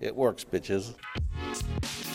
it 0.00 0.16
works, 0.16 0.44
bitches. 0.44 0.94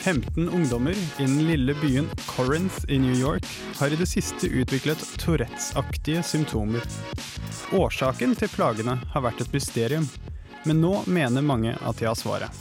15 0.03 0.49
ungdommer 0.49 0.91
i 0.91 1.23
den 1.23 1.47
lille 1.47 1.73
byen 1.73 2.09
Corinth 2.27 2.85
i 2.87 2.99
New 2.99 3.15
York 3.15 3.45
har 3.79 3.87
i 3.87 3.95
det 3.95 4.05
siste 4.05 4.47
utviklet 4.47 4.99
Tourettes-aktige 5.19 6.23
symptomer. 6.23 6.83
Årsaken 7.71 8.35
til 8.35 8.51
plagene 8.51 8.97
har 9.13 9.23
vært 9.23 9.45
et 9.45 9.55
mysterium, 9.55 10.07
men 10.67 10.83
nå 10.83 11.05
mener 11.07 11.45
mange 11.45 11.77
at 11.79 11.99
de 11.99 12.09
har 12.09 12.19
svaret. 12.19 12.51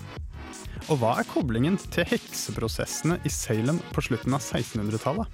Og 0.90 0.98
hva 1.02 1.16
er 1.18 1.28
koblingen 1.30 1.78
til 1.90 2.06
hekseprosessene 2.10 3.18
i 3.26 3.30
Salem 3.30 3.82
på 3.90 4.06
slutten 4.06 4.38
av 4.38 4.42
1600-tallet? 4.42 5.26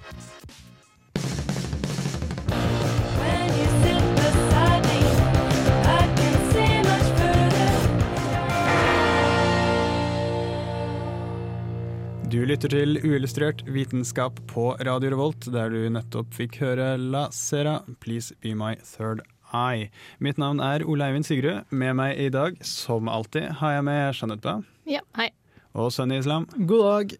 Du 12.29 12.37
lytter 12.45 12.69
til 12.69 12.99
uillustrert 13.01 13.63
vitenskap 13.65 14.37
på 14.51 14.69
Radio 14.85 15.09
Revolt, 15.15 15.47
der 15.49 15.71
du 15.73 15.79
nettopp 15.89 16.29
fikk 16.37 16.59
høre 16.61 16.91
La 17.01 17.23
Sera, 17.33 17.79
Please 18.03 18.35
Be 18.43 18.51
My 18.57 18.75
Third 18.85 19.23
Eye. 19.49 19.87
Mitt 20.21 20.37
navn 20.41 20.61
er 20.61 20.83
Ole 20.85 21.07
Eivind 21.07 21.25
Sigrud. 21.25 21.63
Med 21.73 21.95
meg 21.97 22.19
i 22.21 22.27
dag, 22.33 22.59
som 22.65 23.09
alltid, 23.09 23.47
har 23.61 23.79
jeg 23.79 23.87
med 23.87 24.19
Jeanette 24.19 24.53
Ja, 24.89 25.01
hei. 25.17 25.31
og 25.73 25.89
Sunny 25.95 26.19
Islam. 26.21 26.45
God 26.69 26.85
dag. 26.85 27.15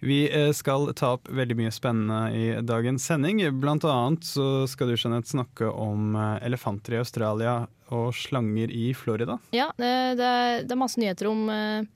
Vi 0.00 0.18
eh, 0.32 0.50
skal 0.56 0.90
ta 0.96 1.14
opp 1.16 1.28
veldig 1.28 1.56
mye 1.58 1.72
spennende 1.72 2.20
i 2.32 2.44
dagens 2.64 3.04
sending. 3.08 3.40
Blant 3.60 3.84
annet 3.88 4.24
så 4.24 4.66
skal 4.68 4.88
du 4.92 4.96
Jeanette, 4.96 5.32
snakke 5.32 5.68
om 5.72 6.12
eh, 6.16 6.36
elefanter 6.48 6.96
i 6.96 7.00
Australia 7.00 7.54
og 7.92 8.12
slanger 8.16 8.72
i 8.72 8.90
Florida. 8.96 9.38
Ja, 9.56 9.70
det, 9.80 9.90
det, 10.20 10.28
er, 10.28 10.60
det 10.64 10.76
er 10.76 10.80
masse 10.80 11.00
nyheter 11.00 11.28
om 11.32 11.48
eh, 11.52 11.88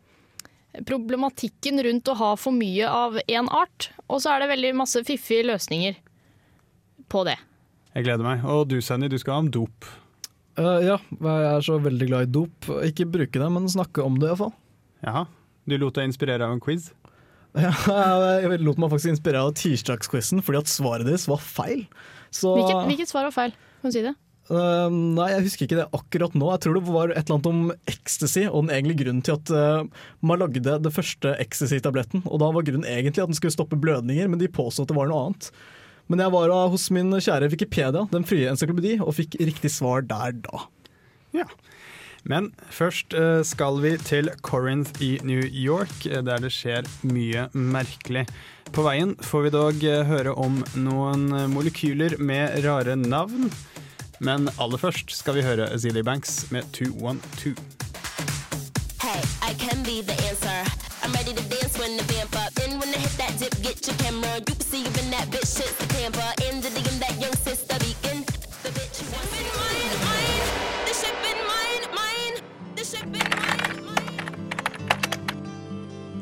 problematikken 0.88 1.82
rundt 1.86 2.10
å 2.10 2.16
ha 2.18 2.30
for 2.40 2.56
mye 2.56 2.88
av 2.90 3.18
én 3.24 3.50
art. 3.54 3.90
Og 4.08 4.22
så 4.24 4.34
er 4.34 4.42
det 4.44 4.52
veldig 4.54 4.72
masse 4.80 5.04
fiffige 5.06 5.46
løsninger 5.46 5.98
på 7.12 7.22
det. 7.28 7.36
Jeg 7.94 8.08
gleder 8.08 8.26
meg. 8.26 8.42
Og 8.50 8.66
du 8.72 8.80
Sunny, 8.82 9.08
du 9.10 9.18
skal 9.22 9.36
ha 9.36 9.44
om 9.44 9.52
dop. 9.54 9.86
Uh, 10.58 10.78
ja, 10.82 10.98
jeg 11.10 11.46
er 11.50 11.64
så 11.66 11.78
veldig 11.82 12.10
glad 12.10 12.26
i 12.26 12.32
dop. 12.34 12.68
Ikke 12.86 13.06
bruke 13.10 13.38
det, 13.40 13.48
men 13.54 13.70
snakke 13.70 14.02
om 14.02 14.18
det 14.22 14.32
iallfall. 14.32 14.54
Jaha. 15.06 15.26
Du 15.64 15.76
lot 15.80 15.96
deg 15.96 16.10
inspirere 16.10 16.46
av 16.46 16.56
en 16.56 16.62
quiz? 16.62 16.90
Ja, 17.54 17.70
jeg 18.42 18.64
lot 18.66 18.80
meg 18.82 18.90
faktisk 18.90 19.12
inspirere 19.12 19.46
av 19.46 19.52
tirsdagsquizen 19.54 20.42
fordi 20.42 20.58
at 20.58 20.70
svaret 20.72 21.06
deres 21.06 21.28
var 21.30 21.38
feil. 21.38 21.84
Så 22.34 22.50
Hvilket, 22.56 22.80
hvilket 22.90 23.12
svar 23.12 23.28
var 23.28 23.34
feil? 23.36 23.54
Kan 23.78 23.92
du 23.92 23.94
si 23.94 24.02
det? 24.02 24.14
Eh, 24.50 24.88
Nei, 24.94 25.28
jeg 25.32 25.44
husker 25.46 25.66
ikke 25.66 25.78
det 25.80 25.86
akkurat 25.96 26.34
nå. 26.36 26.50
Jeg 26.54 26.64
tror 26.64 26.78
det 26.78 26.84
var 26.88 27.12
et 27.12 27.22
eller 27.22 27.36
annet 27.38 27.50
om 27.50 27.62
ecstasy, 27.90 28.44
og 28.48 28.64
den 28.64 28.74
egentlige 28.76 29.04
grunnen 29.04 29.24
til 29.24 29.38
at 29.38 29.54
uh, 29.54 30.04
man 30.24 30.42
lagde 30.42 30.78
det 30.84 30.94
første 30.94 31.36
ecstasy-tabletten. 31.42 32.26
Og 32.26 32.42
da 32.42 32.50
var 32.54 32.66
grunnen 32.66 32.88
egentlig 32.88 33.24
at 33.24 33.32
den 33.32 33.38
skulle 33.38 33.54
stoppe 33.54 33.80
blødninger, 33.80 34.28
men 34.30 34.42
de 34.42 34.50
påstod 34.50 34.86
at 34.88 34.94
det 34.94 34.98
var 34.98 35.10
noe 35.10 35.28
annet. 35.28 35.50
Men 36.12 36.20
jeg 36.20 36.34
var 36.36 36.52
uh, 36.52 36.68
hos 36.72 36.90
min 36.92 37.14
kjære 37.16 37.50
Wikipedia, 37.54 38.06
den 38.12 38.28
frie 38.28 38.50
encyklopedi, 38.50 38.98
og 39.00 39.16
fikk 39.16 39.38
riktig 39.40 39.72
svar 39.72 40.04
der 40.08 40.36
da. 40.44 40.66
Ja. 41.34 41.48
Men 42.24 42.52
først 42.72 43.12
eh, 43.12 43.42
skal 43.44 43.82
vi 43.84 43.90
til 44.00 44.30
Corinth 44.46 45.02
i 45.04 45.18
New 45.28 45.42
York, 45.44 46.06
eh, 46.08 46.22
der 46.24 46.40
det 46.40 46.54
skjer 46.56 46.88
mye 47.04 47.50
merkelig. 47.52 48.24
På 48.72 48.86
veien 48.86 49.12
får 49.20 49.44
vi 49.44 49.52
dog 49.52 49.84
høre 50.08 50.32
om 50.40 50.62
noen 50.80 51.28
molekyler 51.52 52.16
med 52.18 52.64
rare 52.64 52.96
navn. 52.96 53.52
Men 54.24 54.48
aller 54.56 54.80
først 54.80 55.10
skal 55.12 55.34
vi 55.36 55.42
høre 55.44 55.66
Azealia 55.68 56.02
Banks 56.02 56.46
med 56.50 56.62
212. 56.72 57.60
Hey, 59.04 59.20
I 59.44 59.52
can 59.64 59.82
be 59.84 60.00
the 60.00 60.16
answer. 60.30 60.58
I'm 61.02 61.12
ready 61.12 61.32
to 61.36 61.44
dance 61.52 61.74
when 61.80 61.92
the 62.00 62.06
vamp 62.12 62.32
up. 62.42 62.52
And 62.64 62.80
when 62.80 62.88
I 62.96 62.98
hit 63.04 63.14
that 63.20 63.34
dip, 63.40 63.54
get 63.66 63.84
your 63.84 63.96
camera. 64.04 64.32
You 64.48 64.54
can 64.56 64.64
see 64.70 64.80
you 64.86 64.92
in 65.02 65.08
that 65.14 65.26
bitch, 65.28 65.50
shit's 65.56 65.76
the 65.76 65.88
camper. 65.96 66.30
In 66.48 66.54
the 66.64 66.70
digging 66.76 66.98
that 67.04 67.14
young 67.24 67.36
sister 67.48 67.76
beacon. 67.84 68.18
The 68.64 68.70
bitch 68.76 68.96
who 69.00 69.06
wants 69.12 69.34
it. 69.40 69.48
Mine, 69.60 69.92
mine. 70.08 70.44
The 70.88 70.94
ship 71.00 71.16
been 71.24 71.40
mine, 71.52 71.84
mine. 72.00 72.36
The 72.78 72.84
ship 72.90 73.06
been 73.14 73.30
mine, 73.44 73.76
mine. 73.88 74.24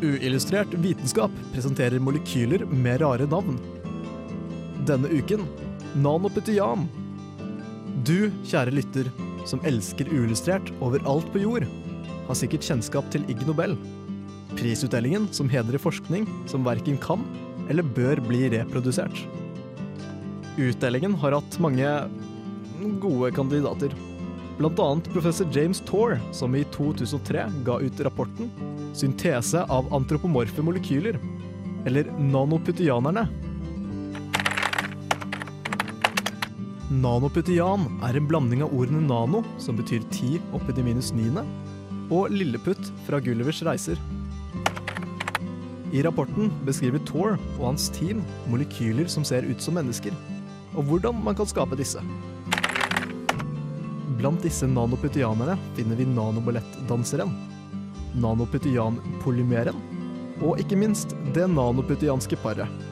Uillustrert 0.02 0.74
vitenskap 0.74 1.30
presenterer 1.52 1.98
molekyler 1.98 2.66
med 2.66 3.00
rare 3.00 3.26
navn. 3.36 3.56
Denne 4.86 5.08
uken 5.08 5.46
nanopytian. 5.94 7.01
Du, 8.02 8.32
kjære 8.48 8.72
lytter, 8.74 9.06
som 9.46 9.60
elsker 9.68 10.08
uillustrert 10.10 10.72
overalt 10.82 11.28
på 11.30 11.42
jord, 11.44 11.66
har 12.26 12.38
sikkert 12.38 12.64
kjennskap 12.66 13.06
til 13.14 13.22
Ig 13.30 13.44
Nobel. 13.46 13.76
Prisutdelingen 14.58 15.28
som 15.34 15.50
hedrer 15.52 15.78
forskning 15.78 16.24
som 16.50 16.66
verken 16.66 16.98
kan 17.02 17.22
eller 17.70 17.86
bør 17.86 18.18
bli 18.26 18.48
reprodusert. 18.56 19.22
Utdelingen 20.58 21.14
har 21.22 21.36
hatt 21.36 21.58
mange 21.62 21.92
gode 23.04 23.30
kandidater. 23.36 23.94
Annet 24.62 25.08
professor 25.14 25.46
James 25.54 25.80
Torr, 25.86 26.18
som 26.34 26.56
i 26.58 26.64
2003 26.74 27.46
ga 27.66 27.78
ut 27.82 28.02
rapporten 28.02 28.50
'Syntese 28.94 29.62
av 29.68 29.94
antropomorfe 29.94 30.62
molekyler', 30.62 31.18
eller 31.86 32.10
nanopytianerne. 32.18 33.28
Nanopytian 36.92 37.86
er 38.04 38.18
en 38.18 38.26
blanding 38.28 38.60
av 38.66 38.72
ordene 38.76 39.00
nano, 39.06 39.38
som 39.56 39.78
betyr 39.78 40.02
ti 40.12 40.34
oppi 40.52 40.74
de 40.76 40.82
minus 40.84 41.08
niende, 41.16 41.40
og 42.12 42.28
lilleputt 42.34 42.90
fra 43.06 43.20
Gullivers 43.22 43.62
reiser. 43.64 43.96
I 45.92 46.02
rapporten 46.04 46.50
beskriver 46.66 47.00
Thor 47.08 47.38
og 47.38 47.64
hans 47.64 47.88
team 47.96 48.20
molekyler 48.52 49.08
som 49.08 49.24
ser 49.24 49.48
ut 49.48 49.64
som 49.64 49.78
mennesker, 49.80 50.12
og 50.76 50.84
hvordan 50.90 51.24
man 51.24 51.38
kan 51.38 51.48
skape 51.48 51.80
disse. 51.80 52.02
Blant 54.20 54.44
disse 54.44 54.68
nanopytianerne 54.68 55.56
finner 55.78 55.96
vi 55.96 56.10
nanoballettdanseren, 56.12 57.32
nanopytianpolymeren 58.20 59.80
og 60.44 60.60
ikke 60.60 60.76
minst 60.76 61.16
det 61.32 61.48
nanopytianske 61.56 62.36
paret. 62.44 62.91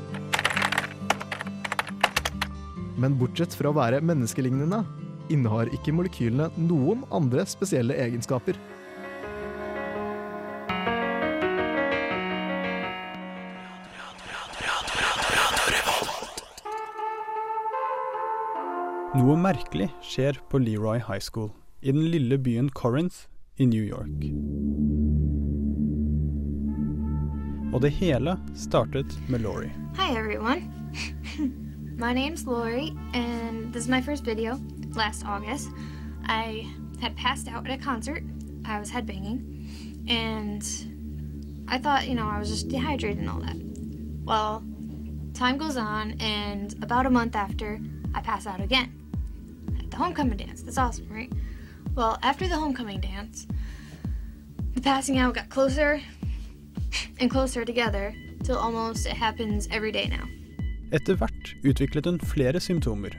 Men 3.01 3.17
bortsett 3.17 3.55
fra 3.57 3.71
å 3.71 3.77
være 3.77 4.03
menneskelignende, 4.05 4.83
innehar 5.33 5.71
ikke 5.73 5.95
molekylene 5.97 6.51
noen 6.61 7.07
andre 7.15 7.47
spesielle 7.49 7.97
egenskaper. 7.97 8.59
Noe 19.21 19.37
merkelig 19.37 19.89
skjer 20.05 20.37
på 20.53 20.61
Leroy 20.61 21.01
High 21.01 21.25
School, 21.25 21.51
i 21.81 21.93
den 21.93 22.05
lille 22.13 22.37
byen 22.41 22.69
Corinth 22.77 23.27
i 23.57 23.67
New 23.69 23.85
York. 23.85 24.29
Og 27.73 27.81
det 27.85 27.95
hele 28.01 28.37
startet 28.59 29.17
med 29.29 29.45
Laurie. 29.47 29.73
Hi 29.97 30.13
everyone. 30.17 30.69
my 32.01 32.15
name's 32.15 32.47
Lori, 32.47 32.97
and 33.13 33.71
this 33.75 33.83
is 33.83 33.89
my 33.89 34.01
first 34.01 34.25
video. 34.25 34.59
Last 34.95 35.23
August, 35.27 35.69
I 36.25 36.67
had 36.99 37.15
passed 37.15 37.47
out 37.47 37.69
at 37.69 37.79
a 37.79 37.83
concert. 37.83 38.25
I 38.65 38.81
was 38.81 38.91
headbanging, 38.91 40.09
and 40.09 40.65
I 41.69 41.77
thought, 41.77 42.09
you 42.09 42.15
know, 42.15 42.27
I 42.27 42.39
was 42.39 42.49
just 42.49 42.69
dehydrated 42.69 43.19
and 43.19 43.29
all 43.29 43.41
that. 43.41 43.55
Well, 44.25 44.65
time 45.35 45.59
goes 45.59 45.77
on, 45.77 46.13
and 46.21 46.75
about 46.83 47.05
a 47.05 47.11
month 47.11 47.37
after, 47.37 47.79
I 48.15 48.23
pass 48.23 48.47
out 48.47 48.63
again 48.63 48.91
at 49.79 49.91
the 49.91 49.99
homecoming 49.99 50.39
dance. 50.39 50.63
That's 50.63 50.79
awesome, 50.79 51.07
right? 51.11 51.31
Well, 51.95 52.19
after 52.23 52.49
the 52.49 52.57
homecoming 52.57 53.01
dance, 53.03 53.47
the 54.73 54.81
passing 54.81 55.19
out 55.19 55.35
got 55.35 55.51
closer 55.51 56.01
and 57.19 57.31
closer 57.31 57.67
together 57.67 58.15
till 58.43 58.57
almost 58.57 59.05
it 59.05 59.13
happens 59.13 59.69
every 59.71 59.93
day 59.93 60.07
now. 60.09 60.25
Etter 60.91 61.15
hvert 61.21 61.53
utviklet 61.63 62.09
hun 62.09 62.19
flere 62.19 62.59
symptomer. 62.61 63.15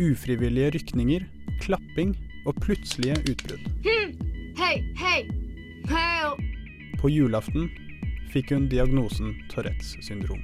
Ufrivillige 0.00 0.70
rykninger, 0.78 1.26
klapping 1.60 2.14
og 2.48 2.56
plutselige 2.64 3.18
utbrudd. 3.28 3.66
Hei, 3.84 4.06
hei, 4.56 4.78
hei. 4.96 5.18
På 6.98 7.10
julaften 7.12 7.68
fikk 8.32 8.54
hun 8.54 8.70
diagnosen 8.72 9.36
Tourettes 9.52 9.98
syndrom. 10.06 10.40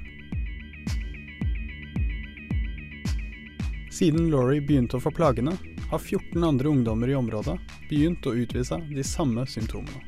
Siden 3.89 4.29
Laurie 4.29 4.61
begynte 4.61 4.99
å 4.99 5.01
få 5.01 5.09
plagene, 5.15 5.55
har 5.89 6.01
14 6.01 6.43
andre 6.45 6.69
ungdommer 6.69 7.09
i 7.09 7.17
området 7.17 7.57
begynt 7.89 8.25
å 8.27 8.37
utvise 8.37 8.83
de 8.91 9.03
samme 9.05 9.47
symptomene. 9.49 10.01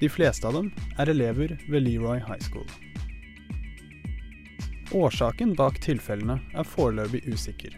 De 0.00 0.08
fleste 0.08 0.48
av 0.48 0.56
dem 0.56 0.70
er 0.98 1.12
elever 1.12 1.58
ved 1.68 1.84
Leroy 1.84 2.22
High 2.24 2.42
School. 2.42 2.66
Årsaken 4.90 5.52
bak 5.54 5.76
tilfellene 5.84 6.40
er 6.58 6.66
foreløpig 6.66 7.22
usikker. 7.30 7.76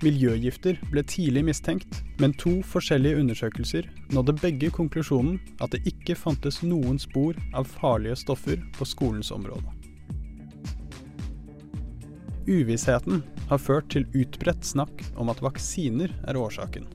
Miljøgifter 0.00 0.78
ble 0.92 1.02
tidlig 1.04 1.42
mistenkt, 1.48 1.98
men 2.22 2.32
to 2.40 2.60
forskjellige 2.64 3.18
undersøkelser 3.20 3.88
nådde 4.14 4.36
begge 4.40 4.70
konklusjonen 4.72 5.36
at 5.60 5.74
det 5.74 5.82
ikke 5.90 6.16
fantes 6.16 6.62
noen 6.62 7.00
spor 7.02 7.36
av 7.52 7.68
farlige 7.68 8.16
stoffer 8.22 8.62
på 8.78 8.86
skolens 8.88 9.32
område. 9.34 9.74
Uvissheten 12.48 13.20
har 13.50 13.60
ført 13.60 13.90
til 13.92 14.06
utbredt 14.16 14.64
snakk 14.64 15.02
om 15.20 15.28
at 15.28 15.42
vaksiner 15.44 16.14
er 16.24 16.38
årsaken. 16.40 16.86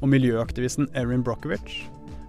Og 0.00 0.08
miljøaktivisten 0.08 0.88
Erin 0.96 1.24
Brockovich 1.26 1.82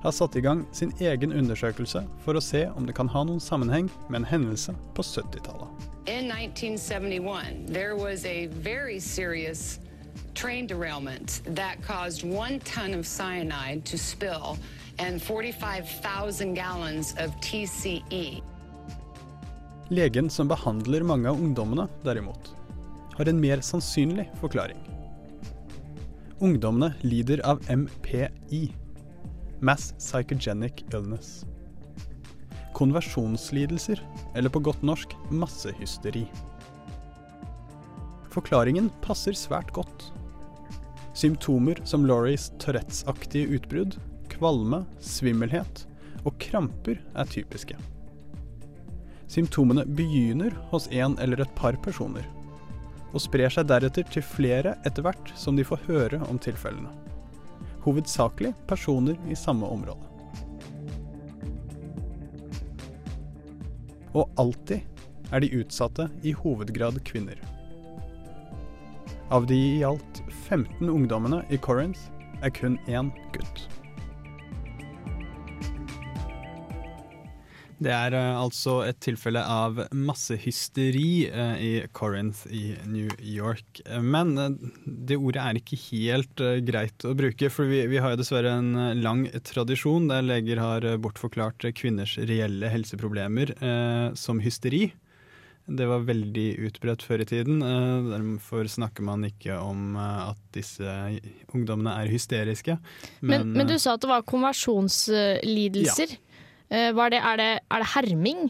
har 0.06 0.13
satt 0.16 0.36
i 0.36 0.42
gang 0.42 0.66
sin 0.72 0.94
egen 1.00 1.34
undersøkelse 1.34 2.04
for 2.25 2.38
å 2.38 2.44
se 2.44 2.68
om 2.78 2.86
det 2.86 2.96
kan 2.98 3.10
ha 3.10 3.24
noen 3.25 3.42
sammenheng 3.42 3.90
med 4.07 4.22
en 4.22 4.30
hendelse 4.30 4.75
på 4.94 5.06
70-tallet. 5.06 5.68
In 6.06 6.30
1971, 6.30 7.74
there 7.74 7.96
was 7.96 8.25
a 8.25 8.48
very 8.62 9.00
serious 9.00 9.80
train 10.36 10.68
derailment 10.68 11.42
that 11.56 11.81
caused 11.81 12.24
one 12.24 12.60
ton 12.60 12.94
of 12.94 13.06
cyanide 13.06 13.84
to 13.86 13.98
spill 13.98 14.57
and 15.00 15.22
45,000 15.22 16.54
gallons 16.54 17.13
of. 17.18 17.34
TCE. 17.42 18.42
Legen 19.90 20.30
som 20.30 20.48
behandler 20.48 21.04
mange 21.04 21.30
av 21.30 21.38
ungdommene, 21.42 21.88
derimot, 22.04 22.56
har 23.18 23.30
en 23.30 23.42
mer 23.42 23.62
sannsynlig 23.62 24.25
forklaring. 24.42 24.80
Ungdommene 26.42 26.94
lider 27.06 27.42
av 27.46 27.62
MPI, 27.69 28.74
Mass 29.60 29.94
Psychogenic 29.98 30.84
Illness. 30.94 31.46
Konversjonslidelser, 32.74 34.02
eller 34.36 34.50
på 34.50 34.60
godt 34.60 34.81
norsk 34.84 35.16
massehysteri. 35.31 36.25
Forklaringen 38.30 38.90
passer 39.02 39.38
svært 39.38 39.72
godt. 39.72 40.10
Symptomer 41.16 41.80
som 41.88 42.04
Lauries 42.04 42.50
Tourettes-aktige 42.60 43.48
utbrudd, 43.56 43.96
kvalme, 44.34 44.84
svimmelhet 45.00 45.86
og 46.25 46.36
kramper 46.44 47.00
er 47.16 47.31
typiske. 47.31 47.80
Symptomene 49.31 49.88
begynner 49.88 50.52
hos 50.74 50.90
en 50.92 51.16
eller 51.24 51.46
et 51.46 51.56
par 51.56 51.80
personer, 51.80 52.28
og 53.16 53.24
sprer 53.24 53.56
seg 53.56 53.72
deretter 53.72 54.04
til 54.12 54.25
flere 54.36 54.75
etter 54.84 55.07
hvert 55.07 55.31
som 55.40 55.56
de 55.56 55.63
får 55.63 55.88
høre 55.88 56.25
om 56.28 56.42
tilfellene. 56.44 56.92
Hovedsakelig 57.85 58.53
personer 58.67 59.17
i 59.29 59.37
samme 59.37 59.69
område. 59.69 60.01
Og 64.15 64.31
alltid 64.41 64.81
er 65.33 65.43
de 65.43 65.51
utsatte 65.59 66.07
i 66.23 66.33
hovedgrad 66.33 67.01
kvinner. 67.05 67.37
Av 69.33 69.45
de 69.49 69.57
i 69.57 69.83
alt 69.85 70.21
15 70.47 70.89
ungdommene 70.89 71.43
i 71.49 71.57
Corinth 71.61 72.09
er 72.41 72.53
kun 72.53 72.77
én 72.87 73.13
gutt. 73.33 73.65
Det 77.75 77.92
er 77.92 78.16
uh, 78.16 78.39
altså 78.39 78.77
et 78.88 79.00
tilfelle 79.04 79.42
av 79.42 79.81
massehysteri 79.92 81.27
uh, 81.27 81.56
i 81.60 81.72
Corinth 81.95 82.45
i 82.48 82.69
New 82.88 83.10
York. 83.19 83.81
Eh, 83.83 84.00
Men 84.00 84.36
uh, 84.39 84.48
det 84.86 85.19
ordet 85.19 85.44
er 85.44 85.60
ikke 85.60 85.80
helt 85.89 86.44
greit 86.68 87.07
å 87.07 87.16
bruke, 87.18 87.51
for 87.51 87.68
vi, 87.68 87.83
vi 87.92 88.00
har 88.00 88.16
jo 88.16 88.22
dessverre 88.22 88.56
en 88.62 89.01
lang 89.04 89.25
tradisjon 89.44 90.07
der 90.12 90.24
leger 90.24 90.62
har 90.63 90.88
bortforklart 91.04 91.68
kvinners 91.75 92.16
reelle 92.30 92.69
helseproblemer 92.72 93.51
som 94.18 94.39
hysteri. 94.44 94.88
Det 95.66 95.86
var 95.89 96.04
veldig 96.06 96.45
utbredt 96.68 97.01
før 97.01 97.24
i 97.24 97.25
tiden. 97.25 97.63
Derfor 98.12 98.68
snakker 98.69 99.06
man 99.07 99.25
ikke 99.25 99.57
om 99.57 99.95
at 99.98 100.38
disse 100.54 100.86
ungdommene 101.56 101.95
er 102.04 102.12
hysteriske. 102.13 102.78
Men, 103.25 103.50
men 103.56 103.66
du 103.66 103.74
eh, 103.74 103.81
sa 103.81 103.95
at 103.98 104.04
det 104.04 104.12
var 104.12 104.25
konversjonslidelser. 104.30 106.13
Eh, 106.13 106.25
Var 106.69 107.12
det, 107.13 107.19
er, 107.19 107.38
det, 107.38 107.50
er 107.69 107.83
det 107.83 107.89
herming? 107.94 108.47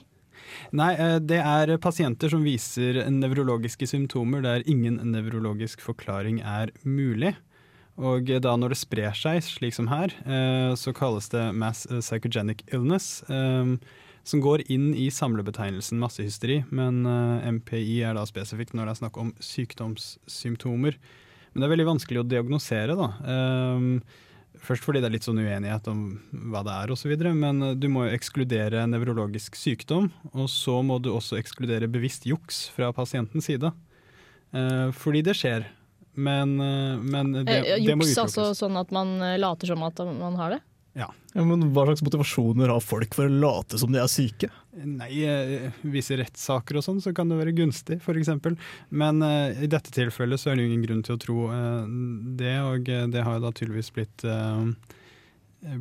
Nei, 0.76 0.92
eh, 1.00 1.18
det 1.24 1.40
er 1.42 1.76
pasienter 1.82 2.32
som 2.32 2.46
viser 2.46 3.04
nevrologiske 3.12 3.88
symptomer 3.90 4.44
der 4.46 4.66
ingen 4.70 5.00
nevrologisk 5.12 5.84
forklaring 5.84 6.42
er 6.42 6.74
mulig. 6.84 7.36
Og 7.96 8.28
da 8.44 8.56
når 8.60 8.74
det 8.74 8.82
sprer 8.82 9.16
seg, 9.16 9.40
slik 9.46 9.76
som 9.76 9.88
her, 9.88 10.12
eh, 10.28 10.74
så 10.76 10.92
kalles 10.96 11.30
det 11.32 11.46
mass 11.56 11.86
psychogenic 11.88 12.66
illness, 12.76 13.24
eh, 13.32 13.78
som 14.26 14.42
går 14.42 14.66
inn 14.74 14.90
i 14.98 15.08
samlebetegnelsen 15.14 16.02
massehysteri, 16.02 16.64
men 16.76 17.06
eh, 17.08 17.48
MPI 17.56 18.02
er 18.10 18.18
da 18.18 18.26
spesifikt 18.28 18.76
når 18.76 18.90
det 18.90 18.96
er 18.96 19.02
snakk 19.04 19.22
om 19.22 19.32
sykdomssymptomer. 19.40 21.00
Men 21.54 21.62
det 21.62 21.70
er 21.70 21.76
veldig 21.78 21.92
vanskelig 21.94 22.20
å 22.20 22.28
diagnosere, 22.28 22.98
da. 23.00 23.14
Først 24.64 24.84
fordi 24.86 25.02
det 25.04 25.10
er 25.10 25.16
litt 25.18 25.26
sånn 25.28 25.40
uenighet 25.42 25.88
om 25.92 26.04
hva 26.52 26.62
det 26.66 26.76
er 26.76 26.94
osv., 26.96 27.14
men 27.36 27.62
eh, 27.72 27.74
du 27.76 27.88
må 27.92 28.06
jo 28.08 28.16
ekskludere 28.16 28.86
nevrologisk 28.90 29.58
sykdom. 29.60 30.12
Og 30.34 30.48
så 30.52 30.80
må 30.86 31.00
du 31.02 31.12
også 31.14 31.40
ekskludere 31.42 31.90
bevisst 31.92 32.26
juks 32.30 32.68
fra 32.76 32.92
pasientens 32.96 33.48
side. 33.50 33.72
Eh, 34.56 34.92
fordi 34.96 35.24
det 35.26 35.36
skjer. 35.40 35.68
Men, 36.16 36.56
eh, 36.64 36.96
men 37.04 37.34
det, 37.42 37.44
Eh, 37.52 37.80
det 37.84 37.96
må 37.98 38.06
Juks 38.08 38.16
utelukkes. 38.16 38.22
altså 38.24 38.54
sånn 38.56 38.78
at 38.80 38.92
man 38.96 39.18
eh, 39.22 39.38
later 39.42 39.68
som 39.68 39.84
at 39.84 40.00
man 40.06 40.36
har 40.40 40.56
det? 40.56 40.62
Ja. 40.96 41.10
Ja, 41.34 41.44
men 41.44 41.68
Hva 41.76 41.84
slags 41.90 42.04
motivasjoner 42.06 42.72
har 42.72 42.84
folk 42.84 43.16
for 43.18 43.28
å 43.28 43.40
late 43.42 43.80
som 43.82 43.92
de 43.92 44.00
er 44.00 44.12
syke? 44.12 44.48
Nei, 44.76 45.10
eh, 45.28 45.66
visse 45.84 46.16
rettssaker 46.16 46.80
og 46.80 46.86
sånn, 46.86 47.02
så 47.04 47.12
kan 47.16 47.32
det 47.32 47.40
være 47.42 47.56
gunstig, 47.58 48.00
f.eks. 48.00 48.32
Men 48.96 49.20
uh, 49.24 49.52
i 49.52 49.68
dette 49.72 49.92
tilfellet 49.96 50.40
så 50.40 50.52
er 50.52 50.56
det 50.56 50.66
jo 50.66 50.72
ingen 50.72 50.86
grunn 50.88 51.04
til 51.04 51.18
å 51.18 51.22
tro 51.22 51.48
uh, 51.52 51.84
det, 52.40 52.56
og 52.64 52.88
det 53.12 53.26
har 53.28 53.38
jo 53.38 53.44
da 53.44 53.52
tydeligvis 53.52 53.92
blitt, 53.96 54.24
uh, 54.24 54.64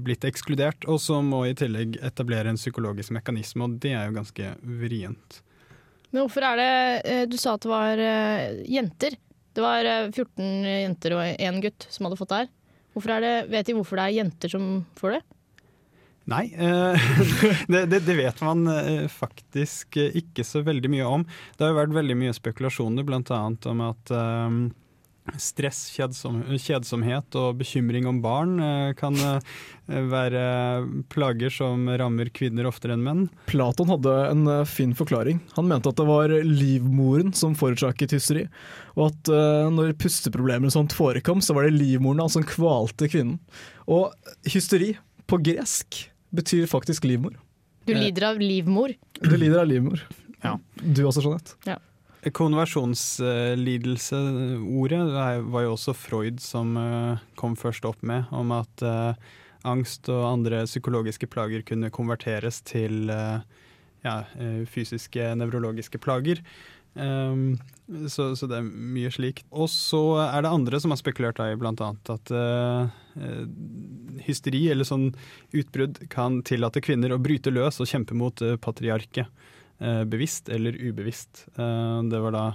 blitt 0.03 0.27
ekskludert. 0.27 0.89
Og 0.91 0.99
så 1.03 1.21
må 1.23 1.45
i 1.47 1.55
tillegg 1.59 2.01
etablere 2.03 2.51
en 2.51 2.59
psykologisk 2.59 3.15
mekanisme, 3.15 3.69
og 3.69 3.79
det 3.85 3.95
er 3.95 4.09
jo 4.09 4.19
ganske 4.19 4.57
vrient. 4.83 5.43
Men 6.11 6.25
hvorfor 6.25 6.47
er 6.47 6.61
det 6.61 7.23
Du 7.27 7.35
sa 7.39 7.57
at 7.57 7.65
det 7.65 7.71
var 7.71 8.03
jenter. 8.71 9.17
Det 9.55 9.63
var 9.63 9.87
eh, 9.87 10.11
14 10.11 10.67
jenter 10.67 11.15
og 11.15 11.23
én 11.39 11.61
gutt 11.63 11.87
som 11.91 12.09
hadde 12.09 12.19
fått 12.19 12.33
det 12.33 12.43
her. 12.43 12.53
Det, 12.95 13.33
vet 13.51 13.67
de 13.67 13.75
hvorfor 13.77 13.99
det 13.99 14.05
er 14.07 14.19
jenter 14.21 14.53
som 14.53 14.69
får 14.99 15.17
det? 15.17 15.23
Nei, 16.31 16.45
eh, 16.57 17.09
det, 17.73 17.83
det, 17.93 18.01
det 18.07 18.17
vet 18.17 18.41
man 18.47 18.65
eh, 18.71 19.09
faktisk 19.13 19.99
ikke 20.01 20.47
så 20.47 20.63
veldig 20.65 20.93
mye 20.93 21.11
om. 21.19 21.27
Det 21.57 21.67
har 21.67 21.75
jo 21.75 21.81
vært 21.83 21.99
veldig 21.99 22.17
mye 22.23 22.37
spekulasjoner, 22.37 23.05
bl.a. 23.05 23.43
om 23.73 23.85
at 23.85 24.15
eh, 24.15 24.57
stress, 25.41 25.87
kjedsom, 25.95 26.43
kjedsomhet 26.61 27.37
og 27.41 27.57
bekymring 27.61 28.07
om 28.09 28.21
barn 28.25 28.59
eh, 28.61 28.91
kan 28.99 29.17
eh, 29.17 29.55
være 29.89 30.43
plager 31.13 31.53
som 31.53 31.87
rammer 31.89 32.29
kvinner 32.35 32.69
oftere 32.69 32.97
enn 32.97 33.05
menn. 33.07 33.23
Platon 33.49 33.91
hadde 33.95 34.15
en 34.29 34.45
eh, 34.51 34.65
fin 34.69 34.93
forklaring. 34.97 35.41
Han 35.57 35.69
mente 35.71 35.91
at 35.91 36.01
det 36.01 36.07
var 36.09 36.35
livmoren 36.45 37.33
som 37.37 37.57
forårsaket 37.59 38.17
hysteri, 38.19 38.45
og 38.99 39.09
at 39.09 39.33
eh, 39.33 39.71
når 39.73 39.95
pusteproblemer 40.01 40.69
og 40.69 40.77
sånt 40.77 40.97
forekom, 40.97 41.41
så 41.45 41.57
var 41.57 41.69
det 41.69 41.79
livmoren 41.79 42.29
som 42.33 42.45
kvalte 42.47 43.09
kvinnen. 43.11 43.41
Og 43.89 44.13
hysteri 44.49 44.93
på 45.31 45.41
gresk 45.41 46.05
betyr 46.35 46.69
faktisk 46.69 47.09
livmor. 47.09 47.39
Du 47.89 47.93
lider 47.97 48.31
av 48.31 48.39
livmor. 48.41 48.93
Du 49.21 49.35
lider 49.37 49.61
av 49.61 49.69
livmor. 49.69 50.05
Ja. 50.45 50.59
Du 50.81 51.05
også, 51.09 51.25
Jeanette. 51.25 51.57
Ja. 51.69 51.79
Konversjonslidelse-ordet 52.33 55.13
er- 55.13 55.43
var 55.43 55.63
jo 55.63 55.73
også 55.75 55.93
Freud 55.93 56.41
som 56.41 56.77
eh, 56.77 57.19
kom 57.37 57.57
først 57.57 57.85
opp 57.85 58.03
med, 58.03 58.25
om 58.33 58.53
at 58.53 58.83
eh, 58.83 59.15
angst 59.65 60.09
og 60.09 60.33
andre 60.33 60.65
psykologiske 60.65 61.27
plager 61.27 61.63
kunne 61.63 61.91
konverteres 61.91 62.61
til 62.65 63.11
eh, 63.11 63.39
ja, 64.05 64.25
fysiske 64.69 65.35
nevrologiske 65.41 65.99
plager. 65.99 66.41
Um, 66.95 67.59
så, 68.07 68.37
så 68.39 68.47
det 68.47 68.61
er 68.61 68.69
mye 68.69 69.11
slikt. 69.11 69.43
Og 69.51 69.67
så 69.73 70.15
er 70.23 70.43
det 70.45 70.53
andre 70.55 70.79
som 70.81 70.91
har 70.95 71.01
spekulert 71.01 71.41
i 71.43 71.57
annet 71.57 72.11
at 72.13 72.31
eh, 72.31 72.87
hysteri 74.25 74.69
eller 74.71 74.87
sånn 74.87 75.11
utbrudd 75.53 75.99
kan 76.13 76.43
tillate 76.47 76.83
kvinner 76.85 77.15
å 77.15 77.23
bryte 77.23 77.51
løs 77.51 77.81
og 77.83 77.91
kjempe 77.91 78.15
mot 78.15 78.43
uh, 78.43 78.57
patriarket. 78.57 79.27
Eh, 79.79 80.05
bevisst 80.05 80.49
eller 80.49 80.77
ubevisst. 80.77 81.47
Eh, 81.57 82.03
det 82.11 82.21
var 82.21 82.37
da 82.37 82.47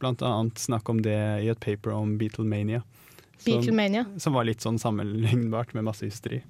annet 0.00 0.58
snakk 0.58 0.88
om 0.88 1.02
det 1.02 1.18
i 1.42 1.50
et 1.50 1.60
paper 1.60 1.92
om 1.96 2.16
Beatlemania. 2.18 2.82
Som, 3.38 3.52
Beatlemania. 3.52 4.04
som 4.18 4.34
var 4.34 4.46
litt 4.46 4.62
sånn 4.62 4.78
sammenlignbart 4.78 5.74
med 5.74 5.86
massehysteri. 5.86 6.42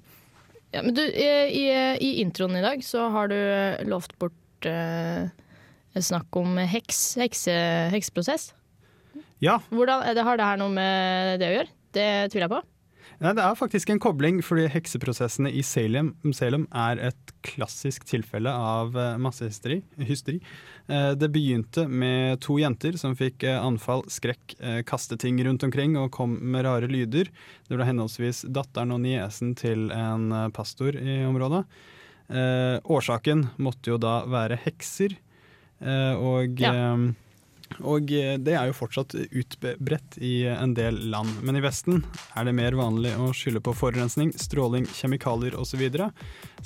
Ja, 0.71 0.83
men 0.85 0.93
du, 0.93 1.01
i, 1.01 1.29
i, 1.49 1.65
i 1.97 2.09
introen 2.21 2.55
i 2.59 2.61
dag 2.61 2.83
så 2.85 3.07
har 3.09 3.29
du 3.31 3.39
lovt 3.89 4.13
bort 4.21 4.69
eh, 4.69 5.29
snakk 5.97 6.35
om 6.37 6.57
heks, 6.57 7.17
hekse, 7.17 7.55
hekseprosess. 7.93 8.51
Ja, 9.39 9.57
Hvordan, 9.71 10.03
det, 10.15 10.23
har 10.27 10.37
det 10.37 10.45
her 10.45 10.59
noe 10.59 10.73
med 10.73 11.39
det 11.41 11.47
å 11.49 11.55
gjøre? 11.57 11.73
Det 11.95 12.09
tviler 12.29 12.45
jeg 12.45 12.53
på. 12.53 12.61
Nei, 13.19 13.33
det 13.35 13.43
er 13.43 13.55
faktisk 13.59 13.89
en 13.91 13.99
kobling, 13.99 14.37
fordi 14.39 14.69
hekseprosessene 14.71 15.49
i 15.51 15.59
Salem, 15.65 16.13
Salem 16.31 16.63
er 16.71 17.01
et 17.09 17.33
klassisk 17.43 18.05
tilfelle 18.07 18.47
av 18.47 18.95
eh, 18.95 19.17
massehysteri. 19.19 19.81
hysteri. 20.07 20.37
Eh, 20.87 21.11
Det 21.19 21.27
begynte 21.35 21.83
med 21.91 22.39
to 22.45 22.55
jenter 22.61 22.95
som 22.95 23.17
fikk 23.19 23.43
eh, 23.43 23.59
anfall, 23.59 24.05
skrekk, 24.07 24.55
kaste 24.87 25.17
ting 25.19 25.35
rundt 25.43 25.67
omkring 25.67 25.97
og 25.99 26.13
kom 26.15 26.37
med 26.39 26.63
rare 26.63 26.87
lyder. 26.87 27.27
Det 27.67 27.75
ble 27.75 27.89
henholdsvis 27.89 28.45
datteren 28.55 28.95
og 28.95 29.03
niesen 29.03 29.51
til 29.59 29.89
en 29.91 30.31
pastor 30.55 30.95
i 30.95 31.19
området. 31.27 31.65
Årsaken 32.29 33.47
måtte 33.57 33.89
jo 33.91 33.97
da 33.99 34.19
være 34.29 34.59
hekser, 34.63 35.15
og 35.81 36.59
Ja. 36.61 36.97
Eh, 37.71 37.81
og 37.85 38.11
eh, 38.13 38.35
det 38.41 38.55
er 38.57 38.69
jo 38.69 38.77
fortsatt 38.77 39.15
utbredt 39.15 40.17
i 40.21 40.43
en 40.51 40.73
del 40.77 40.97
land. 41.11 41.31
Men 41.45 41.59
i 41.59 41.63
Vesten 41.63 42.03
er 42.37 42.47
det 42.47 42.55
mer 42.57 42.77
vanlig 42.79 43.15
å 43.19 43.31
skylde 43.35 43.61
på 43.65 43.75
forurensning, 43.77 44.33
stråling, 44.39 44.87
kjemikalier 44.99 45.57
osv. 45.59 45.85
Så 45.89 46.09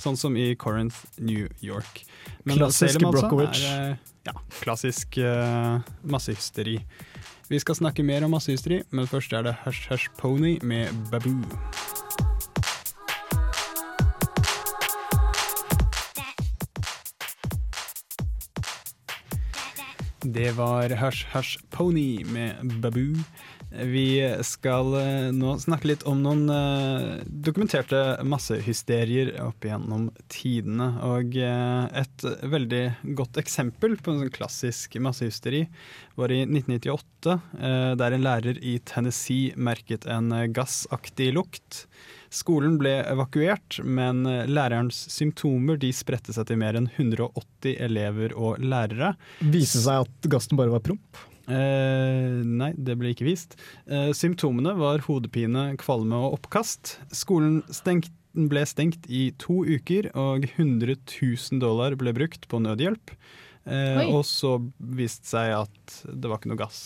sånn 0.06 0.20
som 0.20 0.38
i 0.40 0.52
Corinth, 0.60 1.04
New 1.18 1.48
York. 1.64 2.04
Men 2.44 2.60
Klassisk 2.60 2.98
Salem, 2.98 3.10
altså, 3.14 3.42
er, 3.48 3.90
eh, 3.92 4.14
ja, 4.28 4.36
klassisk 4.60 5.18
uh, 5.20 5.80
massehysteri. 6.08 6.78
Vi 7.50 7.60
skal 7.60 7.76
snakke 7.76 8.04
mer 8.06 8.24
om 8.24 8.32
massehysteri, 8.32 8.82
men 8.90 9.08
først 9.10 9.36
er 9.36 9.44
det 9.48 9.58
Hush 9.66 9.90
Hush 9.92 10.08
Pony 10.18 10.56
med 10.64 10.92
Baboo. 11.12 11.44
Det 20.24 20.54
var 20.56 20.88
Hush 20.88 21.26
Hush 21.34 21.58
Pony 21.70 22.24
med 22.24 22.80
Babu. 22.80 23.18
Vi 23.70 24.22
skal 24.40 24.94
eh, 24.96 25.26
nå 25.36 25.58
snakke 25.60 25.90
litt 25.90 26.04
om 26.08 26.22
noen 26.24 26.46
eh, 26.48 27.18
dokumenterte 27.26 28.22
massehysterier 28.24 29.34
opp 29.44 29.66
igjennom 29.66 30.06
tidene. 30.32 30.86
Og 31.04 31.36
eh, 31.36 32.00
et 32.00 32.24
veldig 32.40 32.82
godt 33.20 33.36
eksempel 33.42 33.98
på 34.00 34.14
en 34.14 34.22
sånn 34.22 34.32
klassisk 34.32 34.96
massehysteri 34.96 35.66
var 36.16 36.32
i 36.32 36.40
1998, 36.46 37.36
eh, 37.60 37.92
der 38.00 38.16
en 38.16 38.24
lærer 38.24 38.62
i 38.64 38.78
Tennessee 38.88 39.52
merket 39.60 40.08
en 40.08 40.32
gassaktig 40.56 41.34
lukt. 41.36 41.84
Skolen 42.34 42.78
ble 42.80 42.96
evakuert, 43.06 43.78
men 43.86 44.24
eh, 44.26 44.48
lærerens 44.50 45.04
symptomer 45.12 45.78
de 45.80 45.92
spredte 45.94 46.34
seg 46.34 46.48
til 46.48 46.58
mer 46.60 46.78
enn 46.78 46.90
180 46.90 47.76
elever 47.86 48.34
og 48.34 48.58
lærere. 48.62 49.14
Viste 49.54 49.82
seg 49.84 50.08
at 50.08 50.28
gassen 50.32 50.58
bare 50.58 50.74
var 50.74 50.82
promp. 50.84 51.22
Eh, 51.44 52.40
nei, 52.44 52.72
det 52.74 52.96
ble 52.98 53.12
ikke 53.14 53.28
vist. 53.28 53.58
Eh, 53.86 54.10
symptomene 54.16 54.74
var 54.78 55.04
hodepine, 55.06 55.70
kvalme 55.80 56.18
og 56.26 56.40
oppkast. 56.40 56.96
Skolen 57.14 57.60
stengt, 57.72 58.10
ble 58.34 58.64
stengt 58.66 59.06
i 59.06 59.28
to 59.38 59.62
uker, 59.62 60.10
og 60.18 60.48
100 60.56 60.96
000 60.96 61.62
dollar 61.62 61.94
ble 62.00 62.16
brukt 62.16 62.48
på 62.50 62.62
nødhjelp. 62.64 63.14
Eh, 63.64 64.02
og 64.10 64.24
så 64.28 64.58
viste 64.78 65.24
det 65.24 65.30
seg 65.36 65.54
at 65.62 65.98
det 66.10 66.28
var 66.28 66.40
ikke 66.40 66.52
noe 66.52 66.64
gass 66.64 66.80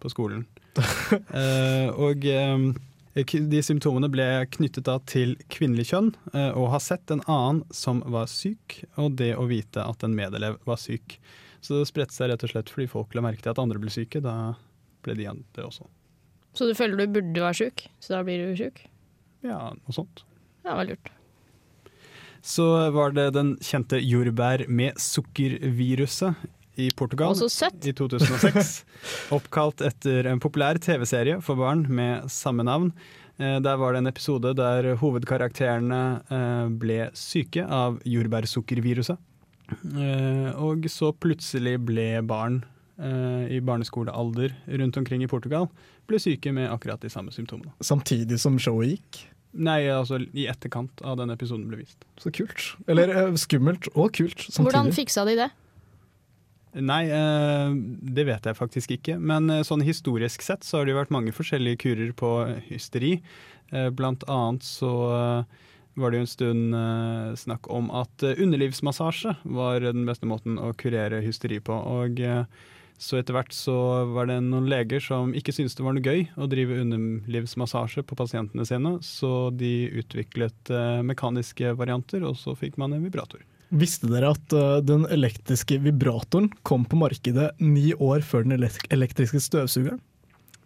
på 0.00 0.12
skolen. 0.12 0.44
eh, 1.40 1.88
og 1.90 2.26
eh, 2.28 2.68
de 3.14 3.62
symptomene 3.66 4.06
ble 4.12 4.26
knyttet 4.54 4.86
da 4.86 4.98
til 5.10 5.34
kvinnelig 5.50 5.88
kjønn, 5.90 6.12
og 6.54 6.68
har 6.74 6.82
sett 6.84 7.10
en 7.10 7.24
annen 7.26 7.64
som 7.74 8.04
var 8.06 8.28
syk, 8.30 8.84
og 8.94 9.16
det 9.18 9.32
å 9.34 9.48
vite 9.50 9.82
at 9.82 10.04
en 10.06 10.14
medelev 10.14 10.60
var 10.68 10.78
syk. 10.78 11.18
Så 11.60 11.76
det 11.76 11.88
spredte 11.90 12.14
seg 12.14 12.30
rett 12.30 12.44
og 12.46 12.52
slett 12.52 12.70
fordi 12.72 12.86
folk 12.88 13.14
la 13.16 13.24
merke 13.26 13.42
til 13.44 13.52
at 13.52 13.58
andre 13.60 13.80
ble 13.82 13.90
syke. 13.92 14.22
Da 14.24 14.54
ble 15.04 15.16
de 15.18 15.26
det 15.26 15.64
også. 15.64 15.88
Så 16.56 16.66
du 16.66 16.74
føler 16.78 17.02
du 17.02 17.18
burde 17.18 17.42
være 17.42 17.58
syk, 17.58 17.88
så 18.02 18.14
da 18.16 18.22
blir 18.26 18.46
du 18.46 18.56
syk? 18.58 18.84
Ja, 19.46 19.70
noe 19.74 19.94
sånt. 19.94 20.22
Det 20.64 20.76
var 20.76 20.88
lurt. 20.88 21.10
Så 22.40 22.64
var 22.94 23.12
det 23.12 23.26
den 23.36 23.56
kjente 23.64 24.00
jordbær 24.00 24.64
med 24.72 24.96
sukkerviruset 25.02 26.38
i 26.76 26.90
Portugal 26.96 27.34
i 27.34 27.92
2006. 27.92 28.84
Oppkalt 29.36 29.80
etter 29.84 30.26
en 30.30 30.40
populær 30.42 30.78
TV-serie 30.82 31.40
for 31.44 31.58
barn 31.60 31.86
med 31.88 32.28
samme 32.30 32.62
navn. 32.66 32.92
Eh, 33.38 33.58
Der 33.64 33.76
var 33.80 33.92
det 33.92 34.02
en 34.04 34.10
episode 34.10 34.54
der 34.58 34.94
hovedkarakterene 35.00 36.02
eh, 36.30 36.68
ble 36.80 37.10
syke 37.16 37.64
av 37.66 37.98
jordbærsukkerviruset. 38.06 39.18
Eh, 39.70 40.50
Og 40.58 40.86
så 40.90 41.12
plutselig 41.14 41.76
ble 41.86 42.08
barn 42.26 42.62
eh, 42.98 43.56
i 43.56 43.60
barneskolealder 43.60 44.54
rundt 44.80 44.96
omkring 44.98 45.22
i 45.22 45.30
Portugal 45.30 45.68
ble 46.10 46.18
syke 46.18 46.50
med 46.54 46.70
akkurat 46.72 47.00
de 47.02 47.10
samme 47.12 47.30
symptomene. 47.34 47.70
Samtidig 47.80 48.40
som 48.42 48.58
showet 48.58 48.96
gikk. 48.96 49.20
Nei, 49.50 49.88
altså 49.90 50.20
i 50.34 50.44
etterkant 50.50 51.00
av 51.02 51.16
den 51.18 51.30
episoden 51.34 51.66
ble 51.70 51.80
vist. 51.82 52.04
Så 52.22 52.30
kult. 52.34 52.68
Eller 52.90 53.10
skummelt 53.38 53.88
og 53.96 54.12
kult 54.14 54.38
samtidig. 54.46 54.68
Hvordan 54.70 54.92
fiksa 54.94 55.24
de 55.26 55.34
det? 55.40 55.48
Nei, 56.70 57.08
eh, 57.10 57.72
det 58.14 58.24
vet 58.28 58.44
jeg 58.46 58.58
faktisk 58.58 58.92
ikke. 58.94 59.16
Men 59.18 59.50
eh, 59.50 59.64
sånn 59.66 59.82
historisk 59.82 60.44
sett 60.46 60.66
så 60.66 60.78
har 60.78 60.86
det 60.86 60.94
jo 60.94 61.00
vært 61.00 61.14
mange 61.14 61.34
forskjellige 61.34 61.82
kurer 61.82 62.12
på 62.14 62.30
hysteri. 62.68 63.16
Eh, 63.74 63.88
Blant 63.90 64.22
annet 64.30 64.66
så 64.66 64.92
var 65.98 66.12
det 66.12 66.20
jo 66.20 66.24
en 66.24 66.30
stund 66.30 66.76
snakk 67.36 67.66
om 67.74 67.88
at 67.92 68.22
underlivsmassasje 68.22 69.34
var 69.58 69.82
den 69.82 70.06
beste 70.06 70.28
måten 70.30 70.54
å 70.62 70.70
kurere 70.78 71.18
hysteri 71.24 71.58
på. 71.60 71.74
Og 71.74 72.22
så 73.00 73.18
etter 73.18 73.34
hvert 73.34 73.52
så 73.52 73.74
var 74.14 74.30
det 74.30 74.38
noen 74.46 74.70
leger 74.70 75.02
som 75.02 75.34
ikke 75.36 75.52
syntes 75.56 75.74
det 75.76 75.84
var 75.84 75.98
noe 75.98 76.06
gøy 76.06 76.22
å 76.38 76.48
drive 76.48 76.78
underlivsmassasje 76.86 78.06
på 78.06 78.16
pasientene 78.16 78.64
sine, 78.70 78.94
så 79.04 79.50
de 79.50 79.90
utviklet 80.00 80.72
mekaniske 81.04 81.74
varianter, 81.76 82.24
og 82.24 82.38
så 82.38 82.54
fikk 82.56 82.78
man 82.80 82.94
en 82.96 83.04
vibrator. 83.04 83.42
Visste 83.70 84.10
dere 84.10 84.32
at 84.34 84.54
eh, 84.56 84.76
den 84.82 85.06
elektriske 85.12 85.78
vibratoren 85.84 86.50
kom 86.66 86.84
på 86.88 86.98
markedet 86.98 87.52
ni 87.62 87.92
år 87.94 88.24
før 88.26 88.46
den 88.46 88.56
elektriske 88.58 89.42
støvsugeren? 89.42 90.00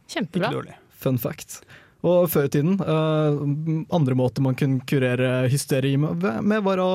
Kjempebra. 0.08 0.48
Ikke 0.48 0.58
dårlig. 0.58 0.76
Fun 1.04 1.20
fact. 1.20 1.58
Og 2.04 2.26
før 2.28 2.48
i 2.48 2.52
tiden, 2.52 2.78
eh, 2.80 3.84
andre 3.96 4.16
måter 4.16 4.44
man 4.44 4.56
kunne 4.60 4.84
kurere 4.88 5.46
hysteri 5.52 5.94
med, 6.00 6.24
med, 6.44 6.64
var 6.64 6.80
å 6.80 6.90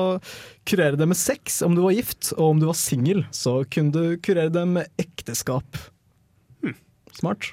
kurere 0.66 0.98
det 0.98 1.08
med 1.10 1.18
sex 1.18 1.62
om 1.66 1.74
du 1.74 1.82
var 1.82 1.96
gift, 1.96 2.32
og 2.36 2.54
om 2.54 2.60
du 2.62 2.68
var 2.70 2.78
singel, 2.78 3.24
så 3.34 3.60
kunne 3.70 3.94
du 3.94 4.20
kurere 4.22 4.52
det 4.54 4.66
med 4.70 5.02
ekteskap. 5.02 5.78
Smart. 7.16 7.52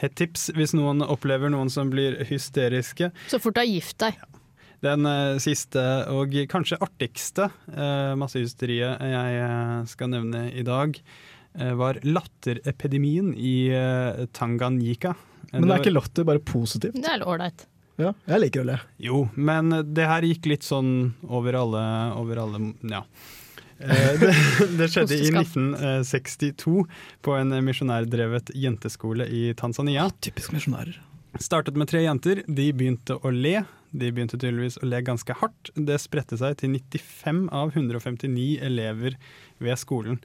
Hett 0.00 0.16
tips 0.18 0.48
hvis 0.56 0.72
noen 0.74 1.04
opplever 1.04 1.52
noen 1.52 1.70
som 1.72 1.90
blir 1.92 2.18
hysteriske. 2.26 3.10
Så 3.30 3.38
fort 3.42 3.58
du 3.58 3.62
har 3.62 3.68
gift 3.68 3.98
deg. 4.02 4.18
Den 4.80 5.04
eh, 5.06 5.36
siste 5.44 5.82
og 6.08 6.32
kanskje 6.48 6.78
artigste 6.80 7.50
uh, 7.74 8.14
massehysteriet 8.16 9.02
jeg 9.04 9.40
eh, 9.42 9.74
skal 9.90 10.08
nevne 10.14 10.46
i 10.56 10.62
dag, 10.64 10.96
eh, 11.58 11.72
var 11.76 11.98
latterepidemien 12.06 13.34
i 13.36 13.68
eh, 13.76 14.22
Tanganyika. 14.32 15.12
Eh, 15.50 15.58
Men 15.58 15.68
det 15.68 15.74
er 15.76 15.84
ikke 15.84 15.92
latter, 15.98 16.24
bare 16.30 16.40
positivt. 16.40 16.96
Det 16.96 17.10
er 17.12 17.26
ålreit. 17.28 17.66
Ja, 18.00 18.14
jeg 18.32 18.40
liker 18.46 18.62
å 18.62 18.68
le. 18.70 18.78
Jo, 19.04 19.18
men 19.36 19.68
det 19.92 20.06
her 20.08 20.24
gikk 20.24 20.46
litt 20.48 20.64
sånn 20.64 21.10
over 21.28 21.58
alle, 21.60 21.82
over 22.16 22.40
alle 22.46 22.62
Ja. 22.88 23.02
Eh, 23.80 24.14
Det, 24.20 24.30
det 24.80 24.88
skjedde 24.92 25.18
i 25.18 25.28
1962 25.34 26.86
på 27.24 27.36
en 27.36 27.52
misjonærdrevet 27.64 28.52
jenteskole 28.56 29.28
i 29.28 29.50
Tanzania. 29.60 30.08
Typisk 30.24 30.56
misjonærer. 30.56 30.96
Startet 31.40 31.76
med 31.78 31.88
tre 31.92 32.00
jenter. 32.06 32.40
De 32.48 32.70
begynte 32.72 33.18
å 33.20 33.30
le. 33.32 33.58
De 33.90 34.10
begynte 34.12 34.38
tydeligvis 34.38 34.78
å 34.80 34.88
le 34.88 35.00
ganske 35.02 35.34
hardt. 35.40 35.72
Det 35.74 35.98
spredte 36.02 36.38
seg 36.38 36.56
til 36.60 36.76
95 36.76 37.48
av 37.54 37.72
159 37.74 38.60
elever 38.66 39.16
ved 39.58 39.80
skolen. 39.80 40.20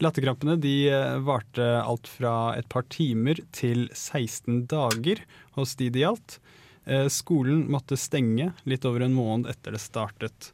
Latterkrampene 0.00 0.56
de 0.60 0.74
eh, 0.88 1.18
varte 1.20 1.66
alt 1.82 2.08
fra 2.08 2.54
et 2.56 2.68
par 2.72 2.86
timer 2.88 3.42
til 3.52 3.88
16 3.92 4.64
dager 4.70 5.20
hos 5.58 5.76
de 5.76 5.90
det 5.92 6.06
gjaldt. 6.06 6.38
Eh, 6.88 7.06
Skolen 7.12 7.66
måtte 7.68 7.98
stenge 8.00 8.54
litt 8.64 8.86
over 8.88 9.04
en 9.04 9.16
måned 9.16 9.50
etter 9.52 9.76
det 9.76 9.82
startet. 9.84 10.52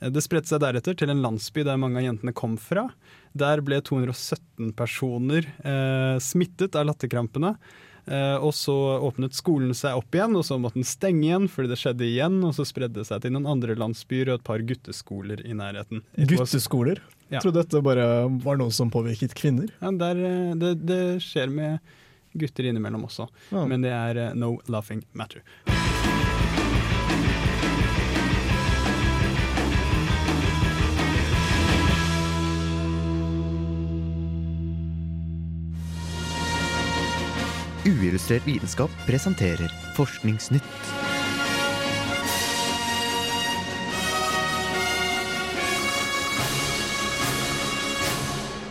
Eh, 0.00 0.10
Det 0.10 0.24
spredte 0.24 0.50
seg 0.50 0.64
deretter 0.64 0.98
til 0.98 1.14
en 1.14 1.22
landsby 1.22 1.62
der 1.62 1.78
mange 1.78 2.02
av 2.02 2.08
jentene 2.08 2.34
kom 2.34 2.58
fra. 2.58 2.88
Der 3.38 3.62
ble 3.62 3.78
217 3.86 4.72
personer 4.74 5.46
eh, 5.62 6.18
smittet 6.18 6.74
av 6.74 6.90
latterkrampene. 6.90 7.54
Eh, 8.08 8.36
og 8.44 8.54
så 8.56 8.74
åpnet 9.04 9.36
skolen 9.36 9.74
seg 9.76 9.98
opp 10.00 10.14
igjen, 10.16 10.34
og 10.38 10.44
så 10.48 10.56
måtte 10.60 10.80
den 10.80 10.88
stenge 10.88 11.26
igjen 11.28 11.48
fordi 11.52 11.68
det 11.72 11.78
skjedde 11.80 12.06
igjen. 12.08 12.40
Og 12.48 12.54
så 12.56 12.66
spredde 12.68 13.00
det 13.02 13.06
seg 13.10 13.22
til 13.24 13.34
noen 13.36 13.48
andre 13.50 13.76
landsbyer 13.78 14.32
og 14.32 14.40
et 14.40 14.46
par 14.48 14.64
gutteskoler 14.64 15.44
i 15.46 15.54
nærheten. 15.58 16.02
It 16.16 16.32
Gutteskoler. 16.32 17.02
Ja. 17.28 17.42
Trodde 17.44 17.60
dette 17.62 17.82
bare 17.84 18.06
var 18.44 18.56
noe 18.60 18.72
som 18.72 18.90
påvirket 18.90 19.34
kvinner. 19.36 19.68
Ja, 19.82 19.92
der, 20.00 20.22
eh, 20.24 20.54
det, 20.60 20.74
det 20.88 21.02
skjer 21.24 21.52
med 21.52 21.78
gutter 22.38 22.68
innimellom 22.68 23.04
også, 23.08 23.28
Ja. 23.50 23.64
men 23.66 23.82
det 23.82 23.90
er 23.92 24.16
eh, 24.28 24.34
no 24.36 24.56
laughing 24.68 25.04
matter. 25.12 25.42
Uillustrert 37.86 38.46
vitenskap 38.46 38.90
presenterer 39.06 39.70
Forskningsnytt. 39.94 40.62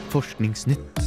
Forskningsnytt. 0.10 1.00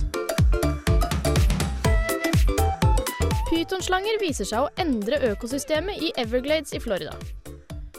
Pytonslanger 3.50 4.16
viser 4.22 4.48
seg 4.48 4.64
å 4.64 4.70
endre 4.80 5.20
økosystemet 5.34 6.00
i 6.00 6.14
Everglades 6.16 6.72
i 6.72 6.80
Florida. 6.80 7.12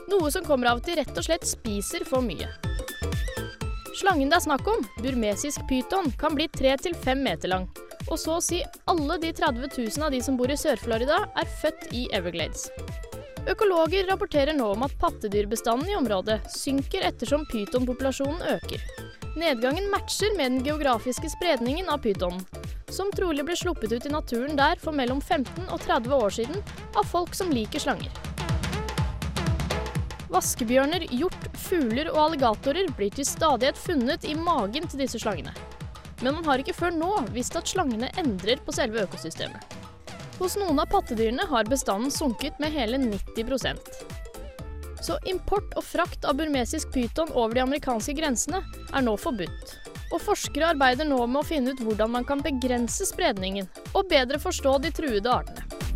Noe 0.10 0.34
som 0.34 0.42
kommer 0.48 0.72
av 0.72 0.82
at 0.82 0.90
de 0.90 0.98
rett 0.98 1.14
og 1.14 1.30
slett 1.30 1.46
spiser 1.46 2.08
for 2.10 2.26
mye. 2.26 2.50
Slangen 4.02 4.34
det 4.34 4.40
er 4.40 4.48
snakk 4.50 4.66
om, 4.66 4.82
burmesisk 5.04 5.62
pyton, 5.70 6.10
kan 6.18 6.34
bli 6.34 6.50
3-5 6.58 7.22
meter 7.22 7.54
lang. 7.54 7.70
Og 8.12 8.20
så 8.20 8.36
å 8.36 8.44
si 8.44 8.60
alle 8.92 9.16
de 9.24 9.32
30 9.32 9.72
000 9.72 10.04
av 10.04 10.12
de 10.12 10.20
som 10.24 10.36
bor 10.40 10.52
i 10.52 10.58
Sør-Florida, 10.60 11.24
er 11.40 11.54
født 11.62 11.94
i 11.96 12.08
Everglades. 12.12 12.68
Økologer 13.50 14.06
rapporterer 14.10 14.54
nå 14.54 14.68
om 14.76 14.84
at 14.86 14.98
pattedyrbestanden 15.02 15.90
i 15.90 15.96
området 15.98 16.42
synker 16.54 17.08
ettersom 17.08 17.48
pytonpopulasjonen 17.50 18.44
øker. 18.58 18.84
Nedgangen 19.40 19.88
matcher 19.90 20.36
med 20.36 20.52
den 20.52 20.66
geografiske 20.68 21.32
spredningen 21.32 21.90
av 21.90 22.04
pytonen, 22.04 22.44
som 22.92 23.10
trolig 23.16 23.48
ble 23.48 23.56
sluppet 23.56 23.96
ut 23.96 24.06
i 24.06 24.12
naturen 24.12 24.60
der 24.60 24.76
for 24.84 24.94
mellom 24.94 25.24
15 25.24 25.72
og 25.72 25.80
30 25.88 26.16
år 26.20 26.36
siden 26.42 26.62
av 27.00 27.08
folk 27.08 27.34
som 27.38 27.50
liker 27.56 27.80
slanger. 27.80 28.12
Vaskebjørner, 30.32 31.08
hjort, 31.16 31.48
fugler 31.66 32.12
og 32.12 32.26
alligatorer 32.28 32.92
blir 32.96 33.12
til 33.16 33.28
stadighet 33.28 33.80
funnet 33.80 34.28
i 34.28 34.36
magen 34.36 34.88
til 34.88 35.02
disse 35.06 35.20
slangene. 35.20 35.56
Men 36.22 36.38
man 36.38 36.46
har 36.46 36.62
ikke 36.62 36.78
før 36.78 36.94
nå 36.94 37.12
visst 37.34 37.56
at 37.58 37.70
slangene 37.70 38.12
endrer 38.22 38.62
på 38.66 38.74
selve 38.76 39.06
økosystemet. 39.08 39.78
Hos 40.42 40.56
noen 40.58 40.80
av 40.82 40.90
pattedyrene 40.90 41.46
har 41.50 41.70
bestanden 41.70 42.14
sunket 42.14 42.58
med 42.62 42.74
hele 42.74 42.98
90% 42.98 43.92
Så 45.06 45.18
import 45.30 45.76
og 45.78 45.86
frakt 45.86 46.26
av 46.26 46.40
burmesisk 46.40 46.90
pyton 46.94 47.30
over 47.34 47.54
de 47.58 47.64
amerikanske 47.66 48.16
grensene 48.18 48.64
er 48.94 49.06
nå 49.06 49.14
forbudt. 49.22 49.76
Og 50.12 50.20
forskere 50.22 50.74
arbeider 50.74 51.08
nå 51.08 51.20
med 51.26 51.42
å 51.42 51.48
finne 51.48 51.74
ut 51.74 51.82
hvordan 51.86 52.12
man 52.18 52.26
kan 52.28 52.42
begrense 52.44 53.06
spredningen, 53.08 53.70
og 53.94 54.10
bedre 54.10 54.42
forstå 54.42 54.78
de 54.84 54.92
truede 54.98 55.32
artene. 55.32 55.91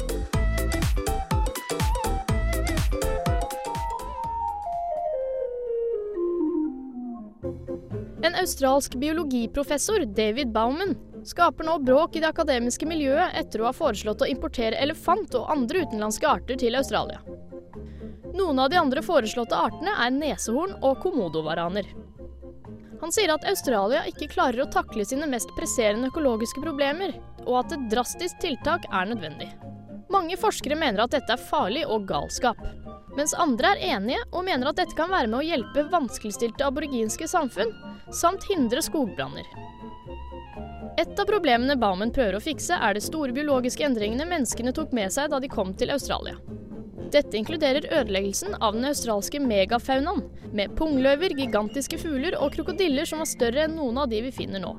En 8.26 8.36
australsk 8.42 8.96
biologiprofessor, 9.02 10.06
David 10.16 10.52
Bauman, 10.56 10.96
skaper 11.26 11.66
nå 11.66 11.80
bråk 11.80 12.16
i 12.16 12.22
det 12.24 12.30
akademiske 12.30 12.88
miljøet 12.90 13.34
etter 13.38 13.62
å 13.62 13.70
ha 13.70 13.74
foreslått 13.76 14.22
å 14.22 14.30
importere 14.30 14.78
elefant 14.82 15.36
og 15.38 15.50
andre 15.52 15.84
utenlandske 15.86 16.30
arter 16.30 16.60
til 16.62 16.78
Australia. 16.78 17.22
Noen 18.36 18.60
av 18.60 18.70
de 18.70 18.80
andre 18.80 19.02
foreslåtte 19.06 19.58
artene 19.58 19.94
er 20.06 20.12
nesehorn 20.12 20.76
og 20.84 21.00
komodovaraner. 21.04 21.88
Han 23.02 23.14
sier 23.14 23.32
at 23.34 23.46
Australia 23.48 24.04
ikke 24.10 24.32
klarer 24.32 24.64
å 24.64 24.72
takle 24.72 25.06
sine 25.08 25.28
mest 25.30 25.52
presserende 25.58 26.10
økologiske 26.12 26.64
problemer, 26.64 27.14
og 27.46 27.62
at 27.62 27.76
et 27.76 27.88
drastisk 27.92 28.40
tiltak 28.42 28.88
er 28.92 29.12
nødvendig. 29.12 29.52
Mange 30.12 30.38
forskere 30.40 30.78
mener 30.80 31.04
at 31.04 31.14
dette 31.16 31.36
er 31.36 31.48
farlig 31.50 31.86
og 31.88 32.08
galskap, 32.10 32.60
mens 33.18 33.36
andre 33.40 33.74
er 33.76 33.84
enige 33.96 34.24
og 34.32 34.46
mener 34.48 34.70
at 34.70 34.80
dette 34.82 34.98
kan 34.98 35.12
være 35.12 35.30
med 35.32 35.40
å 35.40 35.46
hjelpe 35.46 35.88
vanskeligstilte 35.92 36.68
aboriginske 36.68 37.28
samfunn, 37.32 37.72
samt 38.14 38.46
hindre 38.52 38.84
skogbranner. 38.86 39.48
Et 40.96 41.20
av 41.20 41.28
problemene 41.28 41.76
Bauman 41.76 42.14
prøver 42.16 42.38
å 42.38 42.44
fikse, 42.44 42.76
er 42.76 42.96
de 42.96 43.04
store 43.04 43.36
biologiske 43.36 43.84
endringene 43.84 44.28
menneskene 44.30 44.72
tok 44.76 44.94
med 44.96 45.12
seg 45.12 45.32
da 45.34 45.42
de 45.44 45.52
kom 45.52 45.74
til 45.76 45.92
Australia. 45.92 46.38
Dette 47.12 47.38
inkluderer 47.38 47.86
ødeleggelsen 47.92 48.56
av 48.64 48.74
den 48.76 48.88
australske 48.90 49.40
megafaunaen, 49.44 50.24
med 50.56 50.72
pungløver, 50.80 51.36
gigantiske 51.36 52.00
fugler 52.00 52.38
og 52.40 52.54
krokodiller 52.56 53.08
som 53.08 53.20
var 53.22 53.30
større 53.30 53.66
enn 53.66 53.76
noen 53.76 54.00
av 54.02 54.10
de 54.12 54.22
vi 54.24 54.32
finner 54.36 54.64
nå. 54.64 54.72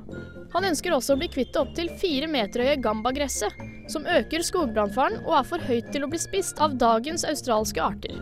Han 0.55 0.65
ønsker 0.71 0.95
også 0.95 1.13
å 1.13 1.21
bli 1.21 1.29
kvitt 1.29 1.53
det 1.53 1.61
opptil 1.61 1.91
fire 2.01 2.29
meter 2.31 2.65
høye 2.65 2.79
gambagresset, 2.81 3.53
som 3.91 4.07
øker 4.07 4.43
skogbrannfaren 4.45 5.21
og 5.25 5.33
er 5.39 5.47
for 5.47 5.69
høyt 5.69 5.91
til 5.93 6.05
å 6.05 6.11
bli 6.11 6.19
spist 6.21 6.59
av 6.63 6.75
dagens 6.79 7.25
australske 7.27 7.83
arter. 7.83 8.17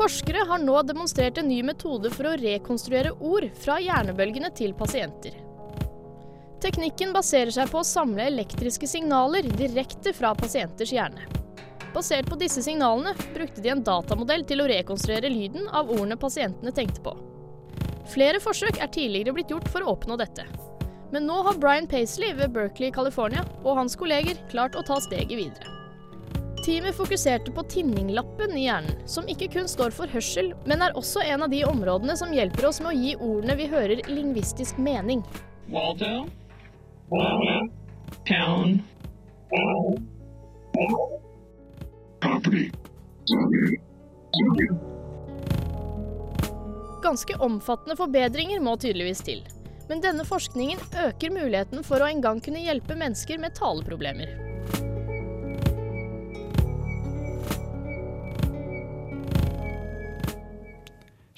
Forskere 0.00 0.46
har 0.48 0.62
nå 0.62 0.78
demonstrert 0.88 1.38
en 1.38 1.50
ny 1.50 1.58
metode 1.66 2.08
for 2.14 2.30
å 2.30 2.38
rekonstruere 2.40 3.12
ord 3.20 3.50
fra 3.60 3.76
hjernebølgene 3.84 4.48
til 4.56 4.72
pasienter. 4.78 5.34
Teknikken 6.60 7.12
baserer 7.12 7.52
seg 7.52 7.68
på 7.72 7.80
å 7.80 7.86
samle 7.86 8.24
elektriske 8.28 8.88
signaler 8.88 9.48
direkte 9.60 10.12
fra 10.16 10.32
pasienters 10.36 10.92
hjerne. 10.96 11.39
Basert 11.94 12.28
på 12.30 12.38
disse 12.38 12.62
signalene 12.62 13.14
brukte 13.34 13.62
de 13.62 13.72
en 13.72 13.82
datamodell 13.82 14.44
til 14.46 14.62
å 14.62 14.68
rekonstruere 14.70 15.30
lyden 15.32 15.66
av 15.74 15.90
ordene 15.90 16.18
pasientene 16.20 16.72
tenkte 16.74 17.02
på. 17.02 17.16
Flere 18.10 18.40
forsøk 18.42 18.78
er 18.82 18.90
tidligere 18.94 19.34
blitt 19.34 19.50
gjort 19.50 19.68
for 19.70 19.82
å 19.82 19.96
oppnå 19.96 20.18
dette. 20.20 20.46
Men 21.10 21.26
nå 21.26 21.40
har 21.46 21.58
Brian 21.58 21.88
Paisley 21.90 22.32
ved 22.38 22.54
Berkeley 22.54 22.90
i 22.90 22.94
California 22.94 23.42
og 23.64 23.76
hans 23.80 23.96
kolleger 23.98 24.38
klart 24.52 24.78
å 24.78 24.84
ta 24.86 25.00
steget 25.02 25.34
videre. 25.34 25.76
Teamet 26.60 26.94
fokuserte 26.94 27.50
på 27.56 27.62
tinninglappen 27.72 28.52
i 28.54 28.66
hjernen, 28.66 28.98
som 29.08 29.26
ikke 29.32 29.48
kun 29.54 29.68
står 29.70 29.94
for 29.96 30.12
hørsel, 30.12 30.52
men 30.68 30.84
er 30.84 30.94
også 30.98 31.24
en 31.24 31.46
av 31.46 31.50
de 31.50 31.64
områdene 31.64 32.16
som 32.20 32.34
hjelper 32.36 32.68
oss 32.68 32.82
med 32.84 32.92
å 32.92 32.98
gi 32.98 33.14
ordene 33.16 33.56
vi 33.58 33.70
hører, 33.72 34.02
lingvistisk 34.12 34.78
mening. 34.78 35.24
Waldo? 35.72 36.28
Town? 38.28 38.82
Property? 42.30 42.70
Ganske 47.02 47.34
omfattende 47.34 47.96
forbedringer 47.98 48.60
må 48.62 48.76
tydeligvis 48.78 49.22
til. 49.26 49.40
Men 49.88 50.02
denne 50.04 50.22
forskningen 50.22 50.78
øker 51.08 51.32
muligheten 51.34 51.82
for 51.82 51.98
å 51.98 52.06
en 52.06 52.22
gang 52.22 52.38
kunne 52.44 52.62
hjelpe 52.62 52.94
mennesker 52.94 53.40
med 53.42 53.56
taleproblemer. 53.58 54.30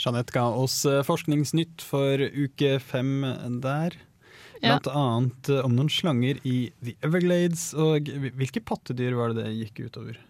Jeanette 0.02 0.35
ga 0.35 0.44
oss 0.61 0.83
eh, 0.85 1.00
forskningsnytt 1.07 1.81
for 1.87 2.20
uke 2.20 2.74
fem 2.85 3.22
der. 3.64 3.96
Ja. 4.61 4.74
Blant 4.74 4.90
annet 4.92 5.52
eh, 5.55 5.64
om 5.64 5.78
noen 5.78 5.88
slanger 5.88 6.42
i 6.44 6.66
The 6.85 6.98
Everglades. 7.07 7.70
Og 7.72 8.12
hvilke 8.37 8.61
pattedyr 8.61 9.16
var 9.16 9.33
det 9.33 9.46
det 9.46 9.57
gikk 9.57 9.87
utover? 9.87 10.20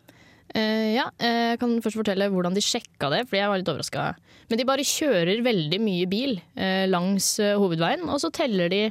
Eh, 0.52 0.92
ja, 0.98 1.06
eh, 1.16 1.54
jeg 1.54 1.60
kan 1.62 1.78
først 1.84 1.96
fortelle 1.96 2.28
hvordan 2.32 2.56
de 2.56 2.64
sjekka 2.64 3.08
det, 3.12 3.22
fordi 3.28 3.40
jeg 3.40 3.52
var 3.52 3.60
litt 3.60 3.70
overraska. 3.72 4.08
Men 4.50 4.60
de 4.60 4.68
bare 4.68 4.84
kjører 4.84 5.44
veldig 5.46 5.78
mye 5.80 6.08
bil 6.10 6.36
uh, 6.58 6.84
langs 6.90 7.38
uh, 7.40 7.54
hovedveien, 7.60 8.04
og 8.10 8.20
så 8.20 8.28
teller 8.34 8.68
de 8.72 8.82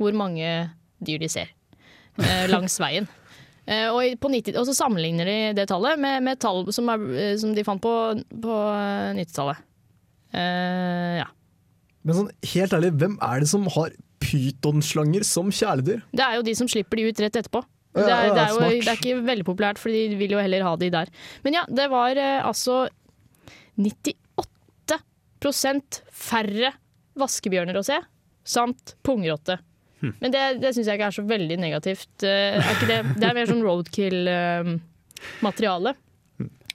hvor 0.00 0.12
mange 0.16 0.68
dyr 1.00 1.22
de 1.22 1.28
ser 1.32 1.54
langs 2.50 2.76
veien. 2.84 3.08
Og, 3.70 4.16
på 4.18 4.28
90, 4.32 4.56
og 4.58 4.64
så 4.66 4.72
sammenligner 4.74 5.28
de 5.28 5.34
det 5.54 5.68
tallet 5.70 6.00
med, 6.00 6.24
med 6.26 6.40
tall 6.42 6.64
som, 6.74 6.88
er, 6.90 7.36
som 7.38 7.52
de 7.54 7.62
fant 7.62 7.78
på, 7.78 7.92
på 8.42 8.54
eh, 8.72 9.12
90-tallet. 9.20 9.60
Eh, 10.34 11.20
ja. 11.20 11.28
Men 12.02 12.16
sånn, 12.16 12.32
helt 12.54 12.74
ærlig, 12.74 12.90
hvem 12.98 13.14
er 13.22 13.44
det 13.44 13.50
som 13.52 13.68
har 13.76 13.94
pytonslanger 14.24 15.26
som 15.28 15.52
kjæledyr? 15.54 16.02
Det 16.10 16.24
er 16.24 16.40
jo 16.40 16.46
de 16.48 16.56
som 16.58 16.70
slipper 16.72 16.98
de 16.98 17.06
ut 17.12 17.22
rett 17.22 17.38
etterpå. 17.42 17.62
Det 17.90 18.06
er, 18.06 18.28
det, 18.30 18.42
er 18.44 18.52
jo, 18.54 18.60
det 18.70 18.86
er 18.92 19.00
ikke 19.00 19.22
veldig 19.26 19.44
populært, 19.48 19.80
for 19.82 19.90
de 19.90 20.14
vil 20.20 20.36
jo 20.36 20.38
heller 20.38 20.62
ha 20.62 20.76
de 20.78 20.92
der. 20.94 21.10
Men 21.42 21.56
ja, 21.58 21.64
det 21.66 21.88
var 21.90 22.14
eh, 22.14 22.38
altså 22.46 22.84
98 23.80 26.04
færre 26.12 26.72
vaskebjørner 27.18 27.76
å 27.80 27.82
se, 27.84 27.96
samt 28.46 28.94
pungrotte. 29.06 29.56
Hm. 30.00 30.12
Men 30.22 30.30
det, 30.32 30.42
det 30.62 30.70
syns 30.76 30.86
jeg 30.88 30.96
ikke 31.00 31.08
er 31.10 31.18
så 31.18 31.24
veldig 31.28 31.56
negativt. 31.60 32.22
Eh, 32.24 32.56
Er 32.60 32.86
det, 32.88 32.98
det 33.20 33.26
er 33.28 33.34
mer 33.36 33.46
sånn 33.50 33.64
roadkill-materiale. 33.66 35.92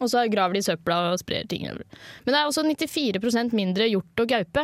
Og 0.04 0.08
så 0.12 0.18
graver 0.28 0.54
de 0.58 0.62
søpla 0.66 0.96
og 1.14 1.20
sprer 1.22 1.44
ting. 1.50 1.64
Men 1.72 2.30
det 2.34 2.36
er 2.36 2.48
også 2.50 2.64
94% 2.68 3.56
mindre 3.56 3.84
hjort 3.88 4.20
og 4.22 4.28
gaupe. 4.30 4.64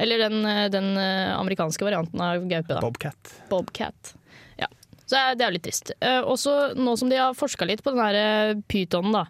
Eller 0.00 0.16
den, 0.24 0.36
eh, 0.48 0.70
den 0.72 0.96
eh, 0.96 1.36
amerikanske 1.36 1.84
varianten 1.84 2.16
av 2.24 2.40
gaupe. 2.48 2.72
Da. 2.72 2.80
Bobcat. 2.80 3.34
Bobcat. 3.50 4.14
Så 5.12 5.20
det 5.36 5.44
er- 5.44 5.50
jo 5.50 5.56
litt 5.58 5.62
trist. 5.66 5.90
Eh, 6.00 6.22
Også 6.24 6.72
nå 6.74 6.96
som 6.96 7.10
de 7.12 7.16
har 7.20 7.34
forska 7.36 7.66
litt 7.68 7.82
på 7.84 7.92
den 7.92 8.00
her 8.00 8.14
eh, 8.16 8.54
pytonen, 8.66 9.12
da. 9.12 9.26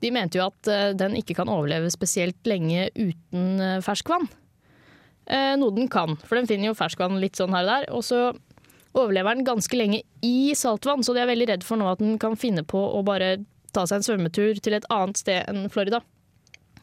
De 0.00 0.10
mente 0.10 0.38
jo 0.38 0.46
at 0.46 0.68
eh, 0.72 0.92
den 0.96 1.12
ikke 1.20 1.34
kan 1.36 1.48
overleve 1.52 1.90
spesielt 1.92 2.40
lenge 2.48 2.86
uten 2.96 3.60
ferskvann. 3.84 4.24
Eh, 5.28 5.56
Noe 5.60 5.74
den 5.76 5.88
kan, 5.92 6.16
for 6.24 6.36
den 6.40 6.46
finner 6.48 6.70
jo 6.70 6.74
ferskvann 6.78 7.20
litt 7.20 7.36
sånn 7.36 7.52
her 7.52 7.66
og 7.66 7.68
der. 7.74 7.86
Og 7.92 8.02
så 8.06 8.20
overlever 8.96 9.36
den 9.36 9.44
ganske 9.44 9.76
lenge 9.76 10.00
i 10.24 10.54
saltvann, 10.56 11.04
så 11.04 11.12
de 11.12 11.20
er 11.20 11.28
veldig 11.28 11.48
redd 11.50 11.64
for 11.66 11.76
nå 11.76 11.90
at 11.92 11.98
den 12.00 12.16
kan 12.18 12.36
finne 12.40 12.64
på 12.64 12.80
å 12.80 13.04
bare 13.04 13.34
ta 13.76 13.84
seg 13.84 13.98
en 14.00 14.06
svømmetur 14.08 14.56
til 14.64 14.72
et 14.78 14.86
annet 14.88 15.20
sted 15.20 15.44
enn 15.52 15.68
Florida. 15.68 16.00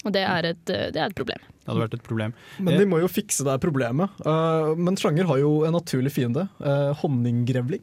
Og 0.06 0.12
det 0.14 0.22
er 0.28 0.46
et, 0.52 0.62
det 0.68 1.00
er 1.00 1.08
et 1.08 1.16
problem. 1.16 1.40
Det 1.64 1.72
hadde 1.72 1.80
vært 1.88 1.94
et 1.96 2.04
problem. 2.06 2.34
Men 2.60 2.78
de 2.78 2.86
må 2.86 3.00
jo 3.00 3.08
fikse 3.08 3.46
det 3.48 3.56
problemet. 3.64 4.12
Men 4.78 4.98
slanger 5.00 5.26
har 5.26 5.40
jo 5.40 5.64
en 5.64 5.72
naturlig 5.78 6.12
fiende. 6.12 6.44
Honninggrevling. 7.00 7.82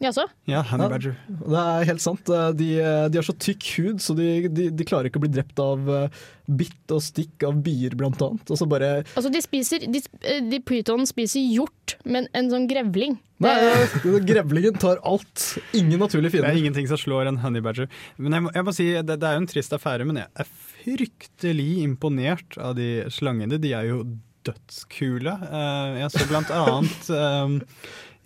Jaså? 0.00 0.24
Ja, 0.48 0.62
honey 0.64 0.88
badger. 0.88 1.16
Det 1.28 1.62
er 1.62 1.88
helt 1.90 2.02
sant. 2.02 2.30
Uh, 2.32 2.50
De, 2.56 2.68
de 3.12 3.20
har 3.20 3.26
så 3.26 3.34
tykk 3.36 3.66
hud, 3.76 3.98
så 4.00 4.16
de, 4.16 4.28
de, 4.48 4.70
de 4.72 4.86
klarer 4.88 5.10
ikke 5.10 5.20
å 5.20 5.24
bli 5.26 5.32
drept 5.34 5.60
av 5.60 5.90
uh, 5.92 6.22
bitt 6.48 6.94
og 6.94 7.02
stikk 7.04 7.44
av 7.46 7.58
bier, 7.64 7.94
blant 7.98 8.20
annet. 8.24 8.48
Og 8.48 8.58
så 8.58 8.68
bare 8.68 8.90
Altså, 9.02 9.30
de 9.32 9.42
spiser 9.44 9.84
De, 9.92 10.00
eh, 10.24 10.40
de 10.46 10.60
pyton 10.64 11.04
spiser 11.08 11.44
hjort, 11.44 11.98
men 12.08 12.30
en 12.36 12.48
sånn 12.52 12.66
grevling 12.70 13.18
Nei, 13.40 13.54
det, 14.04 14.22
grevlingen 14.28 14.80
tar 14.80 15.00
alt. 15.06 15.44
Ingen 15.76 16.02
naturlige 16.02 16.40
Det 16.40 16.48
er 16.48 16.58
ingenting 16.60 16.88
som 16.90 17.00
slår 17.00 17.30
en 17.30 17.40
honey 17.40 17.64
badger. 17.64 17.88
Men 18.20 18.36
jeg 18.36 18.44
må, 18.44 18.50
jeg 18.56 18.66
må 18.66 18.74
si, 18.76 18.88
det, 19.00 19.16
det 19.20 19.28
er 19.28 19.38
jo 19.38 19.44
en 19.44 19.52
trist 19.52 19.76
affære, 19.76 20.08
men 20.08 20.20
jeg 20.20 20.28
er 20.44 20.50
fryktelig 20.80 21.70
imponert 21.84 22.58
av 22.60 22.74
de 22.76 22.90
slangene. 23.12 23.60
De 23.60 23.72
er 23.76 23.88
jo 23.88 24.02
dødskule. 24.44 25.32
Eh, 25.48 25.98
jeg 26.02 26.12
så 26.14 26.28
blant 26.28 26.52
annet 26.56 27.10
eh, 27.22 27.56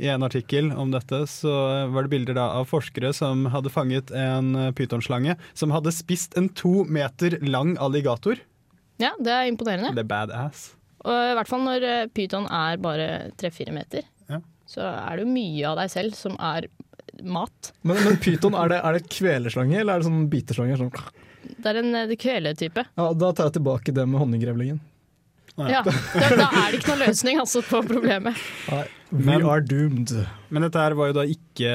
i 0.03 0.09
en 0.11 0.25
artikkel 0.27 0.73
om 0.75 0.91
dette, 0.91 1.21
så 1.31 1.53
var 1.93 2.07
det 2.07 2.13
bilder 2.15 2.39
da 2.39 2.49
av 2.59 2.67
forskere 2.71 3.13
som 3.15 3.45
hadde 3.53 3.71
fanget 3.71 4.11
en 4.11 4.57
pytonslange 4.75 5.37
som 5.55 5.75
hadde 5.75 5.93
spist 5.95 6.35
en 6.41 6.49
to 6.51 6.83
meter 6.91 7.39
lang 7.47 7.77
alligator. 7.79 8.41
Ja, 9.03 9.13
det 9.19 9.31
er 9.33 9.51
imponerende. 9.51 9.93
Det 9.95 10.05
er 10.05 10.11
badass. 10.11 10.73
Og 11.05 11.13
I 11.13 11.35
hvert 11.37 11.51
fall 11.51 11.65
når 11.67 11.85
eh, 11.89 12.07
pyton 12.15 12.47
er 12.49 12.81
bare 12.83 13.09
tre-fire 13.41 13.75
meter. 13.77 14.07
Ja. 14.31 14.41
Så 14.71 14.85
er 14.87 15.19
det 15.19 15.27
jo 15.27 15.35
mye 15.35 15.67
av 15.69 15.81
deg 15.83 15.93
selv 15.93 16.17
som 16.17 16.39
er 16.41 16.71
mat. 17.23 17.73
Men, 17.83 18.01
men 18.07 18.19
pyton, 18.23 18.57
er 18.59 18.73
det, 18.73 18.81
er 18.81 18.97
det 18.97 19.13
kvelerslange 19.13 19.79
eller 19.81 19.99
er 19.99 20.03
det 20.03 20.09
sånn 20.09 20.25
biteslange? 20.33 20.79
Sånn. 20.81 20.95
Det 21.45 21.71
er 21.71 21.81
en 21.83 22.01
eh, 22.01 22.17
kveletype. 22.21 22.87
Ja, 22.97 23.11
da 23.13 23.33
tar 23.33 23.51
jeg 23.51 23.59
tilbake 23.59 23.95
det 23.97 24.07
med 24.09 24.23
honninggrevlingen. 24.23 24.81
Ja, 25.55 25.85
da, 25.87 25.93
da 26.35 26.47
er 26.51 26.73
det 26.73 26.81
ikke 26.81 26.91
noen 26.91 27.05
løsning 27.05 27.39
altså, 27.39 27.61
på 27.63 27.79
problemet. 27.87 28.39
Nei, 28.67 28.81
we 29.15 29.37
are 29.39 29.63
doomed. 29.63 30.11
Men 30.51 30.65
dette 30.67 30.81
her 30.83 30.97
var 30.99 31.13
jo 31.13 31.15
da 31.21 31.25
ikke 31.31 31.75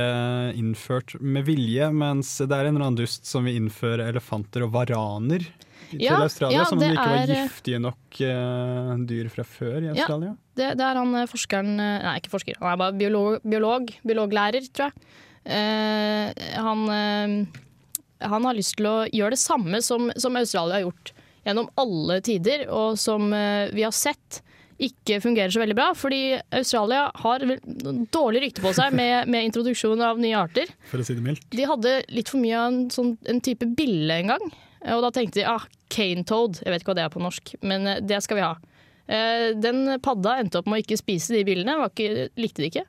innført 0.60 1.14
med 1.24 1.46
vilje, 1.48 1.88
mens 1.96 2.34
det 2.42 2.50
er 2.52 2.68
en 2.68 2.76
eller 2.76 2.90
annen 2.90 3.00
dust 3.00 3.30
som 3.30 3.48
vil 3.48 3.56
innføre 3.62 4.10
elefanter 4.12 4.66
og 4.68 4.74
varaner 4.76 5.46
til 5.90 6.04
Ja, 6.04 6.20
Australia, 6.22 6.60
ja, 6.60 6.66
som 6.70 6.78
om 6.78 6.84
det 6.84 6.90
ikke 6.92 7.06
var 7.08 7.22
er- 7.24 7.32
giftige 7.48 7.80
nok 7.82 8.20
uh, 8.22 8.92
dyr 9.10 9.30
fra 9.34 9.46
før 9.48 9.78
i 9.80 9.88
Ja. 9.88 9.94
Australia. 9.96 10.34
Det, 10.60 10.68
det 10.78 10.86
er 10.86 11.00
han 11.00 11.16
eh, 11.16 11.30
forskeren 11.32 11.72
eh, 11.80 11.96
Nei, 12.04 12.18
ikke 12.20 12.34
forsker, 12.36 12.60
han 12.60 12.74
er 12.74 12.82
bare 12.84 12.98
biolog, 13.00 13.40
biolog 13.48 13.94
biologlærer, 14.06 14.68
tror 14.76 14.92
jeg. 14.92 15.08
Uh, 15.48 16.36
han, 16.68 16.84
uh, 16.92 18.28
han 18.28 18.46
har 18.50 18.60
lyst 18.60 18.76
til 18.78 18.90
å 18.92 18.98
gjøre 19.08 19.34
det 19.38 19.42
samme 19.42 19.80
som, 19.82 20.12
som 20.20 20.36
Australia 20.38 20.82
har 20.82 20.86
gjort 20.90 21.14
gjennom 21.50 21.70
alle 21.80 22.20
tider, 22.26 22.68
og 22.72 22.96
som 23.02 23.32
eh, 23.36 23.72
vi 23.76 23.84
har 23.86 23.96
sett 23.96 24.42
ikke 24.80 25.20
fungerer 25.20 25.52
så 25.52 25.60
veldig 25.62 25.76
bra. 25.76 25.90
Fordi 25.98 26.22
Australia 26.56 27.10
har 27.24 27.44
dårlig 28.14 28.46
rykte 28.46 28.64
på 28.64 28.72
seg 28.78 28.96
med, 28.96 29.28
med 29.32 29.50
introduksjon 29.50 30.02
av 30.06 30.22
nye 30.22 30.38
arter. 30.40 30.72
For 30.92 31.02
å 31.02 31.06
si 31.08 31.18
det 31.18 31.26
mildt. 31.26 31.46
De 31.52 31.68
hadde 31.68 31.98
litt 32.16 32.32
for 32.32 32.42
mye 32.42 32.56
av 32.56 32.70
en, 32.72 32.82
sånn, 32.94 33.14
en 33.30 33.44
type 33.44 33.68
bille 33.78 34.22
en 34.22 34.34
gang. 34.36 34.50
Og 34.96 35.04
da 35.04 35.12
tenkte 35.12 35.42
de 35.42 35.48
ah, 35.52 35.66
cane 35.92 36.24
toad, 36.28 36.62
jeg 36.64 36.72
vet 36.72 36.84
ikke 36.84 36.94
hva 36.94 37.00
det 37.02 37.08
er 37.10 37.12
på 37.12 37.24
norsk, 37.24 37.56
men 37.68 37.88
eh, 37.92 38.02
det 38.08 38.22
skal 38.24 38.40
vi 38.40 38.46
ha. 38.48 38.54
Eh, 39.12 39.50
Den 39.60 39.98
padda 40.06 40.38
endte 40.40 40.62
opp 40.62 40.72
med 40.72 40.80
å 40.80 40.86
ikke 40.86 41.02
spise 41.02 41.36
de 41.36 41.44
billene, 41.48 41.76
var 41.82 41.92
ikke, 41.92 42.30
likte 42.40 42.64
de 42.64 42.72
ikke. 42.72 42.88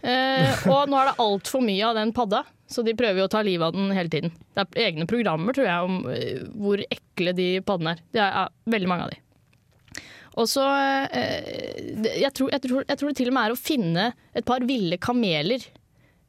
Og 0.00 0.88
nå 0.88 0.96
er 0.96 1.10
det 1.10 1.20
altfor 1.20 1.60
mye 1.60 1.84
av 1.84 1.98
den 1.98 2.12
padda, 2.16 2.38
så 2.70 2.84
de 2.86 2.94
prøver 2.94 3.18
jo 3.18 3.26
å 3.26 3.32
ta 3.32 3.42
livet 3.42 3.66
av 3.66 3.74
den 3.74 3.90
hele 3.94 4.12
tiden. 4.12 4.30
Det 4.54 4.62
er 4.62 4.90
egne 4.90 5.08
programmer 5.10 5.56
tror 5.56 5.66
jeg, 5.66 5.88
om 5.88 6.12
eh, 6.12 6.44
hvor 6.54 6.82
ekle 6.86 7.34
de 7.36 7.48
paddene 7.66 7.96
er. 7.96 8.04
Det 8.14 8.22
er 8.22 8.36
ja, 8.36 8.46
veldig 8.76 8.90
mange 8.90 9.08
av 9.08 9.12
de. 9.14 9.18
Og 10.38 10.46
så 10.46 10.64
eh, 11.10 11.98
jeg, 12.06 12.30
tror, 12.36 12.52
jeg, 12.54 12.62
tror, 12.62 12.84
jeg 12.86 13.00
tror 13.00 13.10
det 13.10 13.18
til 13.18 13.32
og 13.32 13.36
med 13.36 13.48
er 13.48 13.56
å 13.56 13.58
finne 13.58 14.06
et 14.38 14.46
par 14.46 14.62
ville 14.68 15.00
kameler 15.02 15.66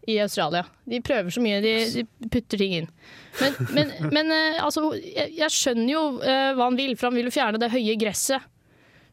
i 0.10 0.18
Australia. 0.24 0.64
De 0.90 0.98
prøver 1.06 1.30
så 1.30 1.44
mye, 1.46 1.62
de, 1.62 1.76
de 1.94 2.30
putter 2.34 2.58
ting 2.64 2.80
inn. 2.80 2.90
Men, 3.38 3.60
men, 3.78 3.94
men 4.10 4.34
eh, 4.34 4.64
altså, 4.66 4.88
jeg, 4.98 5.36
jeg 5.38 5.54
skjønner 5.54 5.94
jo 5.94 6.06
hva 6.18 6.66
han 6.66 6.80
vil, 6.80 6.98
for 6.98 7.12
han 7.12 7.20
vil 7.22 7.30
jo 7.30 7.36
fjerne 7.38 7.62
det 7.62 7.70
høye 7.76 8.00
gresset. 8.02 8.50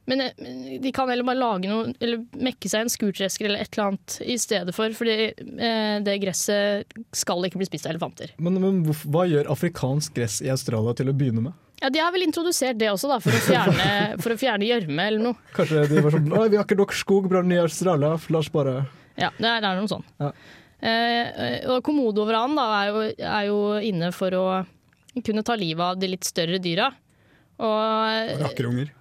Men 0.09 0.23
eh, 0.25 0.81
de 0.81 0.93
kan 0.95 1.11
heller 1.11 1.27
bare 1.29 1.41
lage 1.41 1.69
noe, 1.71 1.93
eller 2.01 2.23
mekke 2.41 2.71
seg 2.71 2.87
en 2.87 2.93
skurtresker 2.93 3.49
eller 3.49 3.65
et 3.65 3.73
eller 3.75 3.91
annet 3.91 4.19
i 4.25 4.39
stedet 4.41 4.75
for, 4.77 4.95
fordi 4.97 5.17
eh, 5.29 5.97
det 6.05 6.19
gresset 6.23 6.99
skal 7.17 7.45
ikke 7.49 7.61
bli 7.61 7.69
spist 7.69 7.89
av 7.89 7.95
elefanter. 7.95 8.33
Men, 8.41 8.57
men 8.63 8.83
hva 8.89 9.27
gjør 9.29 9.51
afrikansk 9.53 10.17
gress 10.17 10.41
i 10.45 10.53
Australia 10.55 10.97
til 10.97 11.13
å 11.13 11.17
begynne 11.17 11.45
med? 11.51 11.59
Ja, 11.79 11.91
De 11.95 12.01
har 12.03 12.11
vel 12.11 12.25
introdusert 12.27 12.79
det 12.81 12.89
også, 12.91 13.11
da, 13.11 13.21
for 13.23 13.37
å 13.37 13.43
fjerne 13.45 13.91
for 14.23 14.35
å 14.35 14.39
fjerne 14.41 14.67
gjørme 14.67 15.11
eller 15.13 15.27
noe. 15.29 15.51
Kanskje 15.55 15.85
de 15.93 16.01
var 16.03 16.17
sånn 16.17 16.31
vi 16.33 16.57
har 16.59 16.65
ikke 16.65 16.79
nok 16.81 16.97
skogbrann 16.97 17.53
i 17.55 17.61
Australia, 17.63 18.17
la 18.17 18.41
oss 18.41 18.51
bare 18.55 18.81
Ja, 19.19 19.31
det 19.37 19.47
er, 19.47 19.61
det 19.63 19.69
er 19.69 19.79
noe 19.79 19.91
sånn. 19.93 20.07
Ja. 20.23 20.33
Eh, 20.79 21.69
og 21.75 21.83
komodovranen 21.87 22.59
da 22.59 22.67
er 22.81 22.91
jo, 22.91 23.05
er 23.19 23.47
jo 23.51 23.61
inne 23.83 24.11
for 24.15 24.35
å 24.39 24.47
kunne 25.27 25.43
ta 25.47 25.57
livet 25.59 25.85
av 25.85 25.99
de 26.01 26.11
litt 26.15 26.27
større 26.27 26.61
dyra. 26.63 26.93
Og, 27.59 28.39
Rakkerunger. 28.43 28.93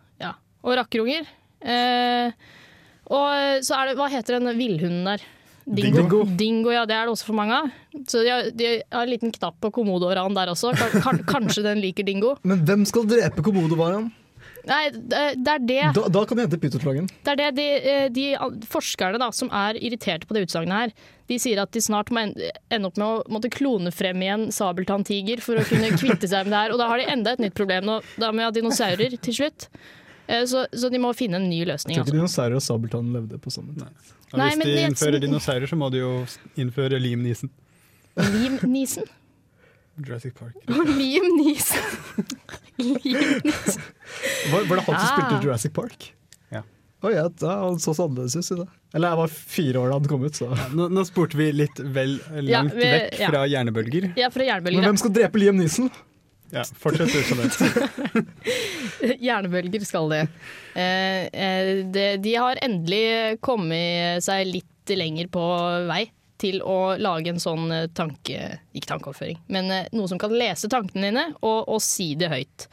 Og 0.66 0.78
rakkerunger. 0.80 1.28
Eh, 1.62 2.32
og 3.08 3.66
så 3.66 3.78
er 3.78 3.90
det 3.90 3.98
Hva 3.98 4.10
heter 4.12 4.38
den 4.38 4.58
villhunden 4.60 5.08
der? 5.08 5.26
Dingo. 5.68 6.22
Dingo, 6.40 6.72
ja, 6.72 6.86
det 6.88 6.96
er 6.96 7.08
det 7.08 7.12
også 7.12 7.28
for 7.28 7.36
mange 7.36 7.56
av. 7.58 7.74
Så 8.08 8.22
de 8.24 8.32
har, 8.32 8.52
de 8.56 8.70
har 8.80 9.04
en 9.04 9.12
liten 9.12 9.34
knapp 9.36 9.58
på 9.64 9.72
komodoran 9.76 10.36
der 10.38 10.54
også. 10.54 10.72
Kan, 10.80 11.02
kan, 11.04 11.20
kanskje 11.28 11.66
den 11.66 11.82
liker 11.84 12.08
dingo. 12.08 12.38
Men 12.48 12.64
hvem 12.68 12.86
skal 12.88 13.08
drepe 13.10 13.44
komodovaraen? 13.44 14.08
Nei, 14.68 14.88
det, 14.92 15.20
er 15.48 15.62
det. 15.64 15.82
Da, 15.96 16.08
da 16.12 16.24
kan 16.28 16.40
de 16.40 16.44
hente 16.44 16.60
pytonslangen. 16.60 17.08
Det 17.24 17.34
er 17.34 17.40
det 17.40 17.52
de, 17.56 17.68
eh, 17.92 18.08
de 18.12 18.26
forskerne 18.68 19.20
da, 19.22 19.30
som 19.36 19.52
er 19.56 19.80
irriterte 19.80 20.28
på 20.28 20.36
det 20.36 20.48
utsagnet 20.48 20.76
her, 20.76 20.96
de 21.28 21.38
sier 21.40 21.60
at 21.64 21.72
de 21.76 21.84
snart 21.84 22.12
må 22.16 22.24
ende 22.24 22.90
opp 22.90 23.00
med 23.00 23.06
å 23.08 23.36
måtte 23.36 23.52
klone 23.52 23.92
frem 23.96 24.24
igjen 24.24 24.48
sabeltanntiger 24.56 25.44
for 25.44 25.60
å 25.60 25.68
kunne 25.68 25.94
kvitte 26.00 26.28
seg 26.28 26.48
med 26.48 26.56
det 26.56 26.64
her. 26.66 26.76
Og 26.76 26.82
da 26.82 26.90
har 26.92 27.04
de 27.04 27.08
enda 27.12 27.36
et 27.36 27.44
nytt 27.44 27.56
problem 27.58 27.88
nå, 27.88 28.00
da 28.20 28.32
med 28.36 28.56
dinosaurer 28.56 29.16
til 29.20 29.40
slutt. 29.40 29.70
Eh, 30.28 30.44
Så, 30.46 30.66
så 30.76 30.90
de 30.92 30.98
må 31.00 31.14
finne 31.16 31.36
en 31.40 31.50
ny 31.50 31.64
løsning. 31.66 31.96
Jeg 31.96 32.04
tror 32.06 32.12
Altså. 32.12 32.14
ikke 32.14 32.18
dinosaurer 32.20 32.56
og 32.56 32.62
sabeltann 32.66 33.14
levde 33.14 33.40
på 33.40 33.52
samme 33.54 33.74
tid. 33.76 33.84
Og 34.34 34.40
Nei, 34.40 34.50
hvis 34.50 34.58
men 34.58 34.68
de 34.68 34.74
jeg- 34.76 34.90
innfører 34.92 35.20
dinosaurer, 35.24 35.68
så 35.68 35.76
må 35.80 35.90
de 35.92 35.98
jo 36.04 36.26
innføre 36.58 37.00
Liam 37.00 37.24
Neeson. 37.24 37.50
Liam 38.18 38.60
Neeson? 38.64 39.06
Jurassic 40.04 40.34
Park. 40.36 40.54
Liam 41.00 41.30
Neeson. 41.38 42.26
Liam 42.78 43.42
Neeson. 43.46 43.82
Var, 44.52 44.64
var 44.68 44.76
det 44.76 44.84
han 44.86 44.86
som 44.86 44.96
Ah. 45.00 45.14
spilte 45.16 45.44
Jurassic 45.46 45.74
Park? 45.74 46.14
Ja. 46.52 46.62
Å 47.04 47.12
ja, 47.14 47.24
han 47.64 47.80
så 47.80 47.94
så 47.96 48.06
annerledes 48.08 48.36
ut 48.36 48.52
i 48.52 48.60
det. 48.64 48.68
Eller 48.94 49.10
jeg 49.14 49.18
var 49.18 49.28
fire 49.28 49.80
år 49.82 49.90
da 49.92 49.98
han 50.00 50.06
kom 50.12 50.24
ut, 50.24 50.34
så 50.38 50.48
Nå, 50.74 50.90
nå 50.92 51.04
spurte 51.08 51.36
vi 51.38 51.52
litt 51.52 51.78
vel 51.80 52.20
Ja, 52.44 52.62
langt 52.62 52.74
vi- 52.76 52.84
vekk 52.92 53.20
ja. 53.20 53.30
fra 53.32 53.42
hjernebølger. 53.48 54.12
Ja, 54.18 54.30
fra 54.30 54.44
hjernebølger. 54.48 54.82
Men 54.82 54.90
hvem 54.92 54.98
skal 55.02 55.12
drepe 55.18 55.40
Liam 55.42 55.58
Neeson? 55.58 55.90
Ja, 56.50 56.64
fortsett 56.64 57.16
utover. 57.16 57.52
Hjernebølger 59.20 59.84
skal 59.86 60.12
det. 60.12 60.22
Eh, 60.76 61.26
eh, 61.28 61.72
det. 61.86 62.08
De 62.24 62.36
har 62.36 62.60
endelig 62.64 63.40
kommet 63.44 64.24
seg 64.24 64.48
litt 64.48 64.94
lenger 64.96 65.28
på 65.32 65.44
vei 65.90 66.06
til 66.40 66.62
å 66.64 66.96
lage 67.02 67.34
en 67.34 67.42
sånn 67.42 67.68
eh, 67.74 67.90
tanke... 67.98 68.62
Ikke 68.72 68.94
tankeoverføring, 68.94 69.42
men 69.52 69.74
noe 69.92 70.08
som 70.08 70.22
kan 70.22 70.36
lese 70.36 70.70
tankene 70.72 71.10
dine 71.10 71.26
og, 71.42 71.68
og 71.68 71.82
si 71.84 72.14
det 72.20 72.32
høyt. 72.32 72.70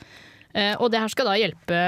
Og 0.79 0.87
det 0.95 1.01
her 1.03 1.11
skal 1.11 1.27
da 1.27 1.33
hjelpe 1.35 1.79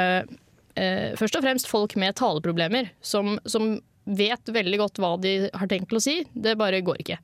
først 0.74 1.36
og 1.38 1.44
fremst 1.44 1.68
folk 1.70 1.92
med 2.02 2.16
taleproblemer, 2.18 2.88
som, 2.98 3.36
som 3.46 3.76
vet 4.10 4.50
veldig 4.50 4.80
godt 4.80 4.98
hva 4.98 5.12
de 5.22 5.36
har 5.46 5.70
tenkt 5.70 5.92
til 5.92 6.00
å 6.00 6.02
si. 6.02 6.16
Det 6.34 6.56
bare 6.58 6.82
går 6.82 6.98
ikke. 7.04 7.20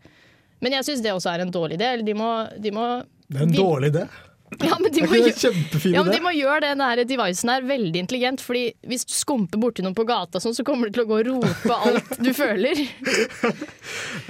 Men 0.62 0.77
jeg 0.77 0.87
syns 0.87 1.03
det 1.03 1.11
også 1.11 1.33
er 1.33 1.42
en 1.42 1.51
dårlig 1.51 1.81
idé. 1.81 1.96
De 2.07 2.14
må, 2.14 2.31
de 2.62 2.70
må 2.75 2.87
Det 3.27 3.40
er 3.40 3.48
en 3.48 3.57
dårlig 3.57 3.90
idé. 3.90 4.07
ja, 4.69 4.77
men 4.79 4.93
de 4.93 5.03
må, 5.07 5.17
gjøre, 5.17 5.53
ja, 5.93 6.03
men 6.05 6.12
de 6.12 6.21
må 6.23 6.33
gjøre 6.37 6.61
den 6.67 6.83
der 6.83 7.03
devicen 7.09 7.51
her 7.53 7.65
veldig 7.67 8.03
intelligent. 8.05 8.43
Fordi 8.45 8.65
hvis 8.91 9.07
du 9.09 9.15
skumper 9.17 9.61
borti 9.62 9.85
noen 9.85 9.97
på 9.97 10.05
gata, 10.09 10.41
sånn, 10.43 10.55
så 10.57 10.65
kommer 10.67 10.91
du 10.91 10.99
til 10.99 11.05
å 11.07 11.09
gå 11.09 11.21
og 11.23 11.31
rope 11.31 11.79
alt 11.88 12.19
du 12.23 12.33
føler. 12.37 12.83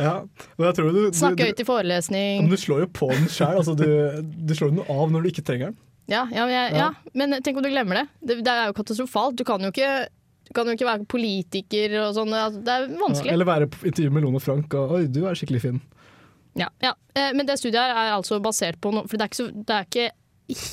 Ja, 0.01 0.23
men 0.57 0.67
jeg 0.69 0.75
tror 0.79 0.89
du, 0.95 0.99
du, 1.11 1.17
Snakke 1.17 1.47
høyt 1.51 1.61
i 1.61 1.67
forelesning. 1.69 2.43
men 2.45 2.51
du 2.53 2.57
slår 2.61 2.87
jo 2.87 2.89
på 2.97 3.11
den 3.13 3.27
sjæl. 3.31 3.59
Altså, 3.61 3.75
du, 3.77 3.87
du 4.23 4.55
slår 4.57 4.73
den 4.73 4.83
av 4.89 5.13
når 5.13 5.27
du 5.27 5.31
ikke 5.33 5.45
trenger 5.47 5.71
den. 5.73 5.79
Ja, 6.11 6.25
ja, 6.35 6.47
men 6.49 6.55
jeg, 6.55 6.73
ja, 6.81 6.89
men 7.17 7.37
tenk 7.45 7.61
om 7.61 7.65
du 7.65 7.71
glemmer 7.71 8.01
det. 8.03 8.07
det. 8.27 8.39
Det 8.45 8.53
er 8.53 8.71
jo 8.71 8.77
katastrofalt. 8.81 9.37
Du 9.39 9.45
kan 9.49 9.63
jo 9.63 9.71
ikke, 9.71 9.91
du 10.49 10.53
kan 10.57 10.67
jo 10.69 10.75
ikke 10.77 10.89
være 10.89 11.07
politiker 11.13 11.95
og 12.03 12.17
sånn. 12.17 12.33
Altså, 12.35 12.63
Det 12.67 12.75
er 12.75 12.89
Ja, 12.89 12.99
vanskelig. 13.05 13.33
eller 13.37 13.49
være 13.49 13.69
på 13.71 13.87
intervju 13.93 14.15
med 14.17 14.27
Lone 14.27 14.41
Frank 14.43 14.75
og 14.81 14.97
Oi, 14.99 15.03
du 15.13 15.23
er 15.29 15.39
skikkelig 15.39 15.63
fin. 15.69 15.79
Ja, 16.59 16.69
ja. 16.85 16.93
Eh, 17.15 17.31
Men 17.35 17.47
det 17.49 17.59
studiet 17.61 17.81
her 17.81 17.95
er 17.97 18.11
altså 18.17 18.37
basert 18.45 18.77
på 18.83 18.91
noe 18.93 19.07
For 19.09 19.17
det 19.17 19.25
er 19.25 19.31
ikke, 19.31 19.39
så, 19.41 19.47
det 19.53 19.77
er 19.77 19.87
ikke 19.89 20.09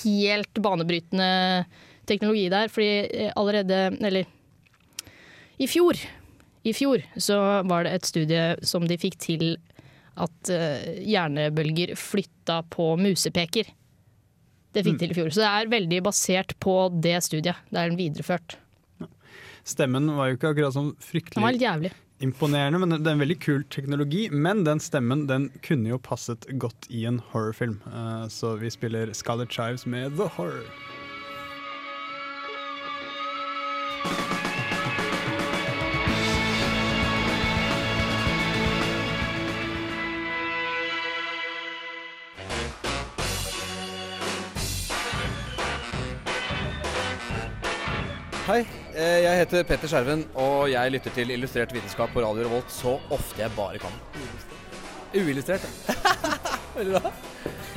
helt 0.03 0.59
banebrytende 0.59 1.29
teknologi 2.09 2.49
der, 2.51 2.67
fordi 2.73 2.89
eh, 3.27 3.31
allerede 3.39 3.77
Eller 4.01 4.27
i 5.59 5.67
fjor, 5.67 5.97
i 6.63 6.71
fjor 6.75 7.03
så 7.19 7.35
var 7.67 7.83
det 7.83 7.91
et 7.97 8.07
studie 8.07 8.43
som 8.63 8.85
de 8.87 8.95
fikk 8.99 9.17
til 9.19 9.57
at 10.19 10.51
eh, 10.51 11.01
hjernebølger 11.03 11.91
flytta 11.99 12.61
på 12.71 12.93
musepeker. 12.99 13.67
det 14.75 14.83
fikk 14.87 14.99
til 15.01 15.11
i 15.11 15.17
fjor. 15.17 15.29
Så 15.35 15.43
det 15.43 15.49
er 15.49 15.71
veldig 15.71 15.99
basert 16.07 16.55
på 16.63 16.75
det 17.03 17.17
studiet. 17.23 17.59
Det 17.71 17.79
er 17.79 17.91
den 17.91 17.99
videreført. 17.99 18.55
Stemmen 19.67 20.07
var 20.15 20.31
jo 20.31 20.37
ikke 20.39 20.53
akkurat 20.53 20.75
sånn 20.75 20.93
fryktelig 21.03 21.35
Den 21.35 21.45
var 21.45 21.55
litt 21.55 21.67
jævlig. 21.67 21.91
Imponerende, 22.19 22.79
men 22.79 22.91
det 22.97 23.07
er 23.07 23.15
en 23.15 23.23
veldig 23.23 23.39
kul 23.43 23.63
teknologi. 23.71 24.27
Men 24.31 24.65
den 24.67 24.81
stemmen 24.83 25.27
den 25.29 25.49
kunne 25.65 25.89
jo 25.93 26.01
passet 26.03 26.47
godt 26.59 26.89
i 26.89 27.05
en 27.09 27.21
horrorfilm, 27.31 27.79
Eh, 27.89 28.27
så 28.27 28.55
vi 28.59 28.69
spiller 28.69 29.13
Scarlett 29.13 29.51
Chives 29.51 29.85
med 29.85 30.17
The 30.17 30.27
Horror. 30.35 30.65
Hei, 48.49 48.63
jeg 48.99 49.37
heter 49.39 49.63
Petter 49.63 49.87
Skjerven, 49.87 50.25
og 50.35 50.71
jeg 50.71 50.91
lytter 50.91 51.13
til 51.15 51.31
Illustrert 51.31 51.73
vitenskap 51.73 52.11
på 52.13 52.23
Radio 52.25 52.47
Revolt 52.47 52.73
så 52.73 52.97
ofte 53.09 53.41
jeg 53.41 53.51
bare 53.55 53.79
kan. 53.79 53.95
Uillustrert. 55.15 55.65
Veldig 56.77 56.99
bra. 56.99 57.13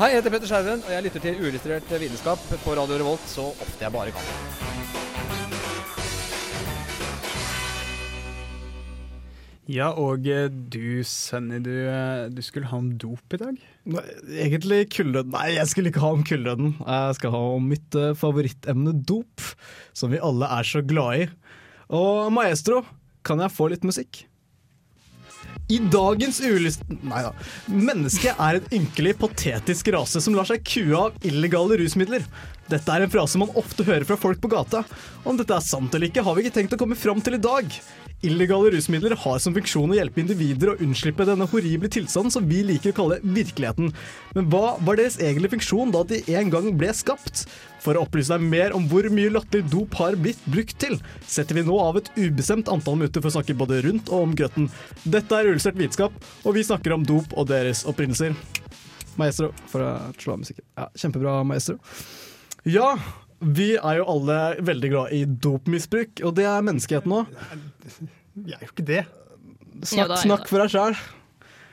Hei, 0.01 0.09
jeg 0.09 0.19
heter 0.19 0.35
Petter 0.35 0.51
Skjerven, 0.51 0.85
og 0.87 0.93
jeg 0.97 1.09
lytter 1.09 1.27
til 1.29 1.43
Uillustrert 1.45 1.97
vitenskap 2.01 2.53
på 2.65 2.79
Radio 2.81 3.03
Revolt 3.05 3.27
så 3.31 3.51
ofte 3.55 3.85
jeg 3.85 3.93
bare 3.93 4.15
kan. 4.19 4.72
Ja, 9.73 9.89
og 9.97 10.27
eh, 10.29 10.51
du 10.53 11.01
Sunny, 11.09 11.57
du, 11.65 11.73
eh, 11.89 12.27
du 12.29 12.43
skulle 12.45 12.69
ha 12.69 12.77
om 12.77 12.91
dop 13.01 13.33
i 13.33 13.39
dag? 13.41 13.61
Nei, 13.89 14.03
Egentlig 14.45 14.83
kulddøden. 14.93 15.33
Nei, 15.33 15.55
jeg 15.55 15.71
skulle 15.71 15.93
ikke 15.93 16.03
ha 16.03 16.11
om 16.13 16.25
kulddøden. 16.29 16.75
Jeg 16.83 17.17
skal 17.17 17.33
ha 17.33 17.41
om 17.55 17.71
mitt 17.73 17.97
eh, 17.97 18.13
favorittemne 18.19 18.93
dop, 19.09 19.47
som 19.97 20.13
vi 20.13 20.21
alle 20.21 20.51
er 20.59 20.69
så 20.69 20.85
glad 20.85 21.25
i. 21.25 21.31
Og 21.93 22.29
maestro, 22.37 22.83
kan 23.25 23.41
jeg 23.41 23.55
få 23.55 23.71
litt 23.73 23.89
musikk? 23.89 24.27
I 25.73 25.79
dagens 25.93 26.43
ulyst... 26.45 26.85
Nei 27.09 27.23
da. 27.25 27.33
Mennesket 27.73 28.37
er 28.37 28.59
en 28.59 28.71
ynkelig, 28.77 29.17
patetisk 29.23 29.89
rase 29.95 30.21
som 30.21 30.37
lar 30.37 30.49
seg 30.49 30.67
kue 30.69 30.93
av 30.99 31.17
illegale 31.25 31.81
rusmidler. 31.81 32.27
Dette 32.69 32.93
er 32.93 33.07
en 33.07 33.13
frase 33.13 33.41
man 33.41 33.53
ofte 33.57 33.87
hører 33.89 34.05
fra 34.09 34.21
folk 34.21 34.43
på 34.43 34.53
gata. 34.53 34.85
Om 35.25 35.41
dette 35.41 35.57
er 35.57 35.65
sant 35.65 35.95
eller 35.97 36.13
ikke, 36.13 36.25
har 36.27 36.37
vi 36.37 36.45
ikke 36.45 36.59
tenkt 36.61 36.77
å 36.77 36.83
komme 36.83 36.99
fram 36.99 37.25
til 37.25 37.39
i 37.39 37.43
dag. 37.43 37.79
Illegale 38.23 38.71
rusmidler 38.71 39.17
har 39.19 39.41
som 39.43 39.55
funksjon 39.57 39.91
å 39.91 39.97
hjelpe 39.99 40.21
individer 40.23 40.71
å 40.73 40.77
unnslippe 40.85 41.27
denne 41.27 41.49
horrible 41.51 41.91
tilstanden 41.91 42.31
som 42.31 42.45
vi 42.47 42.61
liker 42.69 42.93
å 42.93 42.97
kalle 43.01 43.19
virkeligheten. 43.23 43.91
Men 44.37 44.49
hva 44.53 44.77
var 44.79 45.01
deres 45.01 45.19
egentlige 45.19 45.57
funksjon 45.57 45.91
da 45.95 46.05
de 46.07 46.21
en 46.39 46.53
gang 46.53 46.69
ble 46.79 46.93
skapt? 46.95 47.45
For 47.83 47.99
å 47.99 48.05
opplyse 48.07 48.31
deg 48.31 48.45
mer 48.47 48.77
om 48.77 48.87
hvor 48.91 49.09
mye 49.11 49.33
latterlig 49.35 49.67
dop 49.73 49.97
har 49.99 50.15
blitt 50.15 50.43
brukt 50.47 50.79
til, 50.79 51.01
setter 51.27 51.59
vi 51.59 51.65
nå 51.67 51.79
av 51.83 51.99
et 51.99 52.13
ubestemt 52.15 52.71
antall 52.71 53.01
minutter 53.01 53.25
for 53.25 53.33
å 53.33 53.37
snakke 53.41 53.59
både 53.59 53.81
rundt 53.89 54.13
og 54.13 54.29
om 54.29 54.37
grøtten. 54.39 54.71
Dette 55.03 55.35
er 55.35 55.51
Uillustrert 55.51 55.81
vitenskap, 55.81 56.15
og 56.47 56.55
vi 56.55 56.63
snakker 56.69 56.95
om 56.95 57.07
dop 57.09 57.35
og 57.35 57.51
deres 57.51 57.83
opprinnelser. 57.91 58.39
Maestro, 59.19 59.51
for 59.69 59.83
å 59.83 59.91
slå 60.15 60.37
av 60.37 60.45
musikken. 60.45 60.65
Ja, 60.79 60.87
kjempebra, 60.95 61.41
maestro. 61.45 61.81
Ja, 62.71 62.95
vi 63.43 63.73
er 63.77 63.99
jo 63.99 64.07
alle 64.15 64.39
veldig 64.63 64.91
glad 64.93 65.17
i 65.17 65.25
dopmisbruk, 65.27 66.23
og 66.23 66.37
det 66.39 66.47
er 66.49 66.65
menneskeheten 66.67 67.13
nå. 67.13 67.25
Jeg 68.47 68.57
er 68.57 68.63
jo 68.65 68.71
ikke 68.71 68.87
det. 68.87 69.03
Snakk, 69.89 70.15
snakk 70.23 70.47
for 70.51 70.63
deg 70.63 70.73
sjæl. 70.73 70.97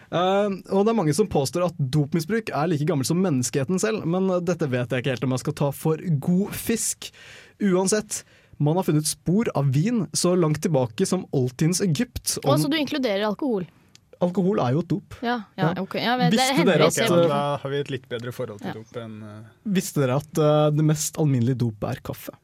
og 0.09 0.81
det 0.81 0.91
er 0.91 0.97
mange 0.97 1.13
som 1.13 1.29
påstår 1.29 1.67
at 1.67 1.77
dopmisbruk 1.77 2.49
er 2.49 2.71
like 2.71 2.87
gammelt 2.89 3.09
som 3.09 3.21
menneskeheten 3.21 3.81
selv, 3.81 4.05
men 4.09 4.31
dette 4.45 4.69
vet 4.71 4.89
jeg 4.89 5.03
ikke 5.03 5.15
helt 5.15 5.27
om 5.27 5.35
jeg 5.37 5.45
skal 5.45 5.57
ta 5.61 5.71
for 5.75 6.03
god 6.25 6.55
fisk. 6.57 7.11
Uansett, 7.61 8.23
man 8.57 8.79
har 8.79 8.87
funnet 8.87 9.07
spor 9.07 9.51
av 9.55 9.69
vin 9.75 10.07
så 10.13 10.33
langt 10.35 10.63
tilbake 10.65 11.05
som 11.07 11.27
oldtidens 11.35 11.83
Egypt. 11.85 12.39
Og 12.43 12.57
så 12.59 12.71
du 12.71 12.79
inkluderer 12.79 13.27
alkohol. 13.29 13.67
Alkohol 14.19 14.59
er 14.59 14.73
jo 14.75 14.81
et 14.83 14.89
dop. 14.91 15.15
Ja, 15.23 15.37
ja, 15.55 15.69
okay. 15.79 16.01
Ja, 16.03 16.17
men 16.19 16.33
det 16.33 16.39
Visste 16.41 16.65
dere 16.67 16.89
at, 16.89 16.97
okay, 16.99 17.07
eh, 17.07 17.29
da 17.31 17.39
har 17.61 17.71
vi 17.71 17.79
et 17.79 17.91
litt 17.93 18.07
bedre 18.11 18.33
forhold 18.35 18.59
til 18.59 18.73
Ja. 18.73 18.75
dop 18.75 18.99
enn 18.99 19.15
uh... 19.23 19.47
Visste 19.77 20.03
dere 20.03 20.17
at 20.19 20.41
uh, 20.43 20.67
det 20.75 20.85
mest 20.85 21.19
alminnelige 21.21 21.61
dopet 21.63 21.87
er 21.93 22.01
kaffe? 22.11 22.35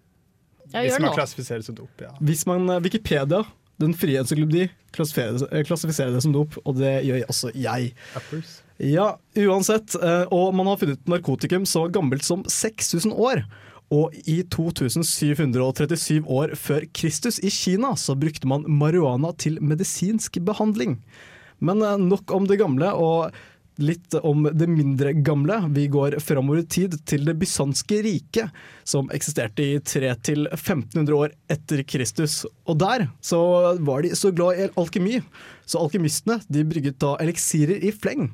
Ja, 0.72 0.82
hvis 0.82 0.96
man 1.00 1.12
klassifiserer 1.12 1.16
klassifiserer 1.20 1.66
som 1.68 1.76
dop. 1.76 2.02
ja. 2.02 2.14
Hvis 2.24 2.46
man 2.48 2.68
Wikipedia, 2.84 3.44
den 3.84 3.94
frie 3.94 4.22
encyklopedi, 4.22 4.70
klassifiserer, 4.96 5.68
klassifiserer 5.68 6.16
det 6.16 6.24
som 6.24 6.34
dop, 6.36 6.56
og 6.64 6.80
det 6.80 6.96
gjør 7.06 7.28
også 7.28 7.52
jeg. 7.54 7.92
Apples. 8.16 8.62
Ja, 8.80 9.12
uansett. 9.36 9.96
Uh, 10.00 10.26
Og 10.32 10.56
man 10.56 10.68
har 10.68 10.80
funnet 10.80 11.06
narkotikum 11.08 11.68
så 11.68 11.86
gammelt 11.92 12.24
som 12.28 12.44
6000 12.48 13.14
år. 13.14 13.44
Og 13.94 14.16
i 14.26 14.42
2737 14.50 16.24
år 16.26 16.56
før 16.58 16.88
Kristus 16.96 17.38
i 17.44 17.52
Kina 17.54 17.94
så 18.00 18.16
brukte 18.18 18.50
man 18.50 18.66
marihuana 18.66 19.32
til 19.38 19.60
medisinsk 19.62 20.40
behandling. 20.46 20.98
Men 21.60 21.84
eh, 21.84 22.00
nok 22.02 22.32
om 22.36 22.48
det 22.50 22.60
gamle, 22.62 22.92
og 22.94 23.36
litt 23.82 24.16
om 24.24 24.46
det 24.54 24.68
mindre 24.72 25.12
gamle. 25.14 25.58
Vi 25.76 25.88
går 25.92 26.18
framover 26.24 26.62
i 26.62 26.68
tid 26.78 26.96
til 27.08 27.26
det 27.28 27.36
bysanske 27.42 28.00
riket, 28.06 28.54
som 28.88 29.10
eksisterte 29.14 29.66
i 29.66 29.80
300-1500 29.84 31.16
år 31.18 31.34
etter 31.52 31.84
Kristus. 31.88 32.44
Og 32.66 32.80
der 32.80 33.10
så 33.26 33.42
var 33.84 34.06
de 34.06 34.14
så 34.16 34.32
glad 34.36 34.62
i 34.62 34.70
alkemi, 34.80 35.20
så 35.68 35.84
alkymistene 35.84 36.40
de 36.48 36.64
brygget 36.68 37.02
da 37.04 37.16
eliksirer 37.24 37.84
i 37.84 37.92
fleng. 37.92 38.30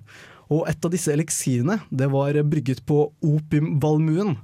Og 0.52 0.68
et 0.70 0.86
av 0.86 0.94
disse 0.94 1.12
eliksirene 1.14 1.80
det 1.90 2.12
var 2.12 2.38
brygget 2.44 2.84
på 2.86 3.06
opiumvalmuen. 3.24 4.36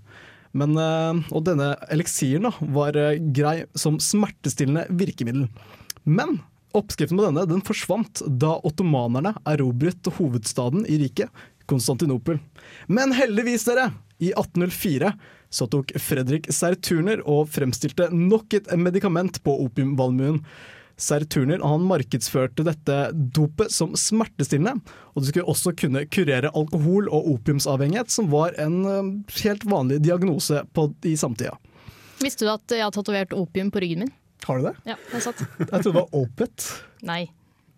Men, 0.57 0.77
eh, 0.81 1.33
og 1.35 1.43
denne 1.45 1.73
eliksiren 1.93 2.47
da, 2.47 2.53
var 2.73 2.97
eh, 2.97 3.19
grei 3.35 3.67
som 3.77 3.99
smertestillende 4.01 4.87
virkemiddel. 4.89 5.49
Men 6.07 6.39
oppskriften 6.75 7.19
på 7.19 7.27
denne 7.27 7.45
den 7.49 7.63
forsvant 7.65 8.23
da 8.27 8.57
ottomanerne 8.67 9.35
erobret 9.47 10.09
hovedstaden 10.17 10.85
i 10.89 10.99
riket, 11.03 11.31
Konstantinopel. 11.67 12.39
Men 12.87 13.11
heldigvis, 13.11 13.65
dere, 13.67 13.89
i 14.23 14.31
1804 14.31 15.11
så 15.49 15.67
tok 15.71 15.91
Fredrik 16.01 16.47
Serturner 16.53 17.21
og 17.27 17.49
fremstilte 17.53 18.09
nok 18.13 18.55
et 18.57 18.69
medikament 18.79 19.39
på 19.43 19.53
opiumvalmuen. 19.67 20.41
Serturner 20.97 21.61
han 21.61 21.85
markedsførte 21.85 22.65
dette 22.65 22.95
dopet 23.13 23.71
som 23.71 23.93
smertestillende, 23.99 24.79
og 25.13 25.21
det 25.21 25.29
skulle 25.29 25.51
også 25.51 25.75
kunne 25.77 26.07
kurere 26.09 26.49
alkohol- 26.57 27.11
og 27.13 27.27
opiumsavhengighet, 27.35 28.09
som 28.09 28.31
var 28.31 28.57
en 28.57 28.79
eh, 28.89 29.11
helt 29.43 29.67
vanlig 29.69 30.01
diagnose 30.07 30.63
på, 30.73 30.89
i 31.05 31.13
samtida. 31.19 31.53
Visste 32.23 32.47
du 32.47 32.49
at 32.55 32.73
jeg 32.73 32.81
har 32.81 32.95
tatovert 32.95 33.35
opium 33.37 33.69
på 33.69 33.83
ryggen 33.83 34.07
min? 34.07 34.15
Har 34.45 34.59
du 34.61 34.67
det? 34.69 34.75
Ja, 34.85 34.95
det 35.09 35.17
er 35.19 35.25
sant. 35.25 35.41
Jeg 35.59 35.67
trodde 35.71 35.87
det 35.89 35.95
var 35.97 36.15
opet. 36.21 36.67
Nei. 37.07 37.23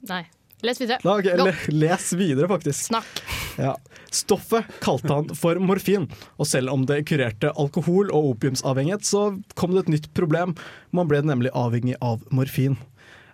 Nei. 0.10 0.24
Les 0.66 0.82
videre. 0.82 1.00
Da, 1.04 1.14
okay, 1.22 1.38
le, 1.40 1.54
les 1.72 2.10
videre, 2.20 2.50
faktisk. 2.52 2.90
Snakk. 2.90 3.22
Ja. 3.60 3.78
Stoffet 4.12 4.68
kalte 4.84 5.14
han 5.14 5.32
for 5.38 5.60
morfin, 5.64 6.08
og 6.36 6.48
selv 6.50 6.74
om 6.74 6.84
det 6.90 7.04
kurerte 7.08 7.54
alkohol- 7.60 8.12
og 8.12 8.34
opiumsavhengighet, 8.34 9.06
så 9.08 9.30
kom 9.60 9.76
det 9.76 9.86
et 9.86 9.94
nytt 9.96 10.10
problem. 10.18 10.56
Man 10.96 11.08
ble 11.12 11.22
nemlig 11.24 11.54
avhengig 11.56 11.96
av 12.04 12.26
morfin. 12.36 12.76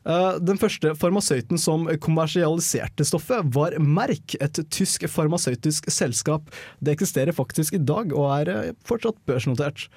Eh, 0.05 0.37
Den 0.37 0.59
første 0.61 0.93
farmasøyten 0.99 1.57
som 1.61 1.87
kommersialiserte 2.01 3.05
stoffet, 3.07 3.47
var 3.55 3.77
Merck, 3.81 4.35
et 4.41 4.59
tysk 4.69 5.07
farmasøytisk 5.09 5.89
selskap. 5.89 6.51
Det 6.79 6.93
eksisterer 6.93 7.33
faktisk 7.33 7.73
i 7.73 7.81
dag, 7.81 8.13
og 8.13 8.29
er 8.35 8.53
eh, 8.53 8.71
fortsatt 8.85 9.17
børsnotert. 9.25 9.87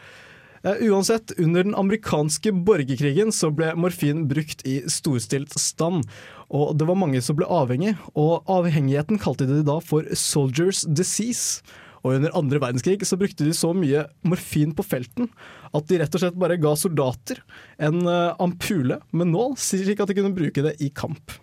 Eh, 0.65 0.89
Uansett, 0.91 1.33
under 1.39 1.65
den 1.65 1.77
amerikanske 1.79 2.53
borgerkrigen 2.53 3.33
så 3.35 3.51
ble 3.55 3.75
morfin 3.79 4.27
brukt 4.31 4.65
i 4.67 4.81
storstilt 4.91 5.55
stand. 5.59 6.09
Og 6.49 6.73
det 6.79 6.89
var 6.89 6.99
mange 6.99 7.21
som 7.23 7.37
ble 7.39 7.47
avhengig, 7.47 7.95
og 8.19 8.49
avhengigheten 8.51 9.21
kalte 9.21 9.47
de 9.47 9.63
da 9.63 9.79
for 9.85 10.03
'soldiers 10.03 10.87
disease'. 10.89 11.63
Og 12.05 12.15
under 12.15 12.35
andre 12.39 12.61
verdenskrig 12.63 13.03
så 13.07 13.19
brukte 13.19 13.45
de 13.45 13.53
så 13.53 13.75
mye 13.75 14.07
morfin 14.23 14.73
på 14.73 14.87
felten 14.87 15.29
at 15.75 15.89
de 15.89 15.99
rett 15.99 16.15
og 16.15 16.23
slett 16.23 16.39
bare 16.39 16.57
ga 16.57 16.75
soldater 16.79 17.43
en 17.79 18.07
eh, 18.07 18.35
ampule 18.39 19.01
med 19.13 19.27
nål, 19.35 19.57
slik 19.59 20.01
at 20.01 20.09
de 20.09 20.15
kunne 20.15 20.35
bruke 20.35 20.63
det 20.63 20.77
i 20.81 20.91
kamp. 20.95 21.35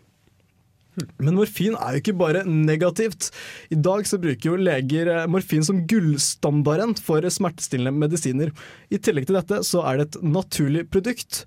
Men 1.19 1.38
morfin 1.38 1.75
er 1.77 1.95
jo 1.95 2.03
ikke 2.03 2.17
bare 2.19 2.43
negativt. 2.47 3.29
I 3.73 3.77
dag 3.79 4.08
så 4.08 4.19
bruker 4.21 4.51
jo 4.51 4.60
leger 4.60 5.12
eh, 5.12 5.29
morfin 5.31 5.65
som 5.65 5.84
gullstandarden 5.89 6.95
for 6.99 7.25
smertestillende 7.25 7.95
medisiner. 8.05 8.53
I 8.89 8.99
tillegg 9.01 9.27
til 9.29 9.39
dette 9.39 9.62
så 9.67 9.84
er 9.89 9.99
det 9.99 10.10
et 10.10 10.21
naturlig 10.23 10.86
produkt. 10.93 11.43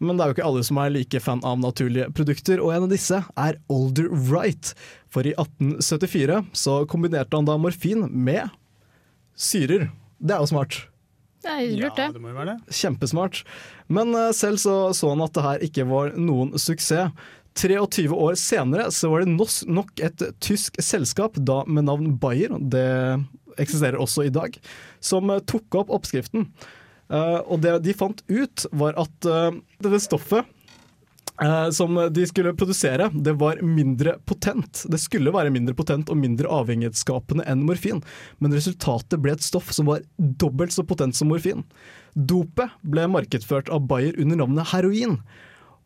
Men 0.00 0.16
det 0.16 0.24
er 0.24 0.30
jo 0.30 0.36
ikke 0.38 0.48
alle 0.48 0.64
som 0.64 0.78
er 0.80 0.92
like 0.94 1.20
fan 1.20 1.42
av 1.44 1.58
naturlige 1.60 2.08
produkter, 2.16 2.60
og 2.64 2.72
en 2.72 2.86
av 2.86 2.92
disse 2.92 3.18
er 3.20 3.58
Older 3.72 4.08
Right. 4.30 4.72
For 5.12 5.26
i 5.28 5.34
1874 5.36 6.40
så 6.56 6.78
kombinerte 6.88 7.36
han 7.36 7.48
da 7.48 7.58
morfin 7.60 8.06
med 8.08 8.48
syrer. 9.36 9.90
Det 10.20 10.36
er 10.36 10.40
jo 10.40 10.52
smart. 10.54 10.78
Det 11.40 11.52
er 11.52 11.68
lurt, 11.72 11.96
det. 11.96 12.08
Det 12.12 12.20
må 12.20 12.32
jo 12.32 12.36
være 12.36 12.54
det. 12.54 12.74
Kjempesmart. 12.76 13.42
Men 13.88 14.12
eh, 14.16 14.32
selv 14.36 14.60
så 14.60 14.74
så 14.96 15.12
han 15.14 15.24
at 15.24 15.36
det 15.36 15.44
her 15.44 15.62
ikke 15.68 15.86
var 15.88 16.12
noen 16.16 16.52
suksess. 16.60 17.12
23 17.60 18.08
år 18.14 18.38
senere 18.40 18.88
så 18.94 19.10
var 19.12 19.24
det 19.24 19.66
nok 19.68 20.00
et 20.00 20.24
tysk 20.40 20.78
selskap, 20.82 21.36
da 21.36 21.62
med 21.68 21.88
navn 21.88 22.14
Bayer, 22.20 22.56
det 22.60 22.86
eksisterer 23.60 24.00
også 24.00 24.26
i 24.26 24.32
dag, 24.34 24.56
som 25.02 25.30
eh, 25.30 25.42
tok 25.48 25.80
opp 25.82 25.92
oppskriften. 25.92 26.48
Eh, 27.10 27.38
og 27.40 27.60
det 27.64 27.80
de 27.84 27.96
fant 27.96 28.22
ut, 28.30 28.64
var 28.72 28.96
at 29.00 29.28
eh, 29.28 29.60
dette 29.82 30.02
stoffet 30.06 30.56
som 31.72 31.94
de 32.12 32.26
skulle 32.28 32.50
produsere, 32.52 33.06
det 33.16 33.32
var 33.40 33.62
mindre 33.64 34.18
potent. 34.28 34.82
Det 34.92 34.98
skulle 35.00 35.32
være 35.32 35.48
mindre 35.48 35.72
potent 35.72 36.10
og 36.12 36.18
mindre 36.20 36.50
avhengighetsskapende 36.52 37.46
enn 37.48 37.62
morfin, 37.64 38.02
men 38.44 38.52
resultatet 38.52 39.16
ble 39.24 39.32
et 39.32 39.46
stoff 39.46 39.70
som 39.72 39.88
var 39.88 40.02
dobbelt 40.18 40.74
så 40.74 40.84
potent 40.84 41.16
som 41.16 41.32
morfin. 41.32 41.64
Dopet 42.12 42.74
ble 42.84 43.06
markedsført 43.08 43.72
av 43.72 43.86
Bayer 43.88 44.20
under 44.20 44.42
navnet 44.42 44.68
heroin. 44.74 45.16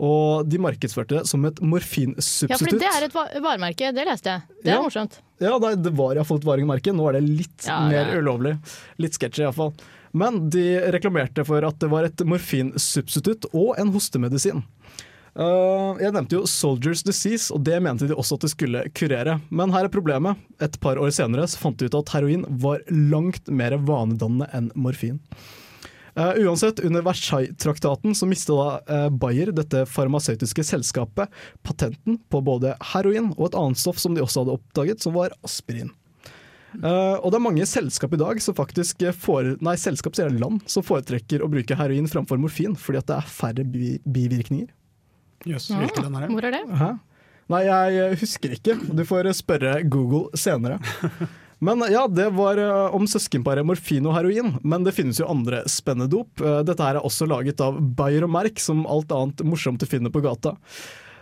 Og 0.03 0.49
de 0.51 0.59
markedsførte 0.59 1.21
det 1.21 1.27
som 1.31 1.45
et 1.47 1.61
morfinsubstitutt. 1.63 2.51
Ja, 2.51 2.59
for 2.59 2.79
det 2.79 2.89
er 2.91 3.05
et 3.07 3.13
va- 3.15 3.29
varemerke, 3.45 3.93
det 3.95 4.07
leste 4.09 4.27
jeg. 4.33 4.43
Det 4.65 4.73
er 4.73 4.77
Ja. 4.77 4.83
morsomt. 4.83 5.21
Ja, 5.41 5.59
nei, 5.59 5.75
det 5.77 5.93
var 5.95 6.15
iallfall 6.17 6.39
et 6.39 6.45
varemerke. 6.45 6.93
Nå 6.95 7.09
er 7.09 7.13
det 7.21 7.23
litt 7.29 7.65
Ja, 7.67 7.81
mer 7.89 8.11
ja. 8.13 8.19
ulovlig. 8.21 8.59
Litt 8.99 9.13
sketchy 9.15 9.43
iallfall. 9.45 9.73
Men 10.13 10.49
de 10.51 10.81
reklamerte 10.91 11.45
for 11.47 11.63
at 11.65 11.79
det 11.79 11.91
var 11.91 12.05
et 12.05 12.17
morfinsubstitutt 12.25 13.47
og 13.53 13.79
en 13.79 13.93
hostemedisin. 13.93 14.63
Uh, 15.37 15.99
jeg 15.99 16.13
nevnte 16.15 16.37
jo 16.39 16.45
Soldiers 16.47 17.03
Disease, 17.03 17.51
og 17.51 17.65
det 17.67 17.81
mente 17.83 18.07
de 18.07 18.15
også 18.15 18.35
at 18.35 18.45
det 18.47 18.51
skulle 18.53 18.85
kurere. 18.95 19.41
Men 19.51 19.73
her 19.75 19.85
er 19.85 19.89
problemet. 19.89 20.37
Et 20.63 20.79
par 20.81 20.95
år 20.95 21.11
senere 21.11 21.43
så 21.51 21.59
fant 21.59 21.77
de 21.77 21.87
ut 21.87 21.95
at 21.99 22.13
heroin 22.15 22.45
var 22.63 22.79
langt 22.89 23.49
mer 23.51 23.71
vanedannende 23.79 24.47
enn 24.55 24.71
morfin. 24.77 25.19
Uh, 26.15 26.47
uansett, 26.47 26.79
under 26.87 27.03
Versailles-traktaten 27.03 28.15
så 28.15 28.27
mistet 28.31 28.55
da 28.55 28.79
uh, 28.87 29.09
Bayer, 29.11 29.51
dette 29.51 29.83
farmasøytiske 29.91 30.63
selskapet, 30.63 31.33
patenten 31.67 32.21
på 32.31 32.43
både 32.47 32.77
heroin 32.93 33.33
og 33.35 33.49
et 33.49 33.59
annet 33.59 33.81
stoff 33.83 33.99
som 33.99 34.15
de 34.15 34.23
også 34.23 34.45
hadde 34.45 34.55
oppdaget, 34.55 35.03
som 35.03 35.17
var 35.17 35.35
aspirin. 35.47 35.91
Uh, 36.79 37.19
og 37.19 37.31
det 37.31 37.39
er 37.39 37.45
mange 37.49 37.67
selskap 37.67 38.15
i 38.15 38.21
dag 38.23 38.39
som 38.43 38.55
faktisk 38.59 39.03
fore, 39.19 39.57
nei, 39.63 39.75
selskap 39.79 40.15
sier 40.15 40.31
land 40.31 40.63
som 40.71 40.87
foretrekker 40.87 41.43
å 41.43 41.51
bruke 41.51 41.79
heroin 41.79 42.07
framfor 42.11 42.39
morfin, 42.43 42.79
fordi 42.79 43.03
at 43.03 43.11
det 43.11 43.19
er 43.19 43.35
færre 43.35 43.67
bi 43.67 43.97
bivirkninger. 44.07 44.71
Jøss, 45.51 45.73
hvilke 45.75 46.03
land 46.03 46.19
er 46.19 46.29
det? 46.29 46.35
Hvor 46.35 46.47
er 46.47 46.55
det? 46.55 46.65
Hæ? 46.79 46.93
Nei, 47.53 47.67
jeg 47.67 48.19
husker 48.23 48.55
ikke. 48.57 48.79
Du 48.97 49.03
får 49.05 49.29
spørre 49.37 49.81
Google 49.85 50.31
senere. 50.41 50.79
Men 51.65 51.85
ja, 51.89 52.05
det 52.11 52.27
var 52.37 52.59
eh, 52.61 52.95
om 52.97 53.07
søskenparet 53.09 53.65
morfin 53.67 54.05
og 54.09 54.17
heroin, 54.19 54.53
men 54.63 54.85
det 54.85 54.93
finnes 54.97 55.21
jo 55.21 55.31
andre 55.33 55.63
spennende 55.71 56.11
dop. 56.13 56.43
Eh, 56.43 56.61
Dette 56.67 56.85
her 56.85 56.99
er 56.99 57.07
også 57.07 57.29
laget 57.31 57.63
av 57.65 57.79
Bayer 57.97 58.27
og 58.27 58.35
Merck, 58.35 58.61
som 58.61 58.85
alt 58.91 59.15
annet 59.15 59.41
morsomt 59.49 59.81
du 59.81 59.89
finner 59.89 60.13
på 60.13 60.23
gata. 60.25 60.57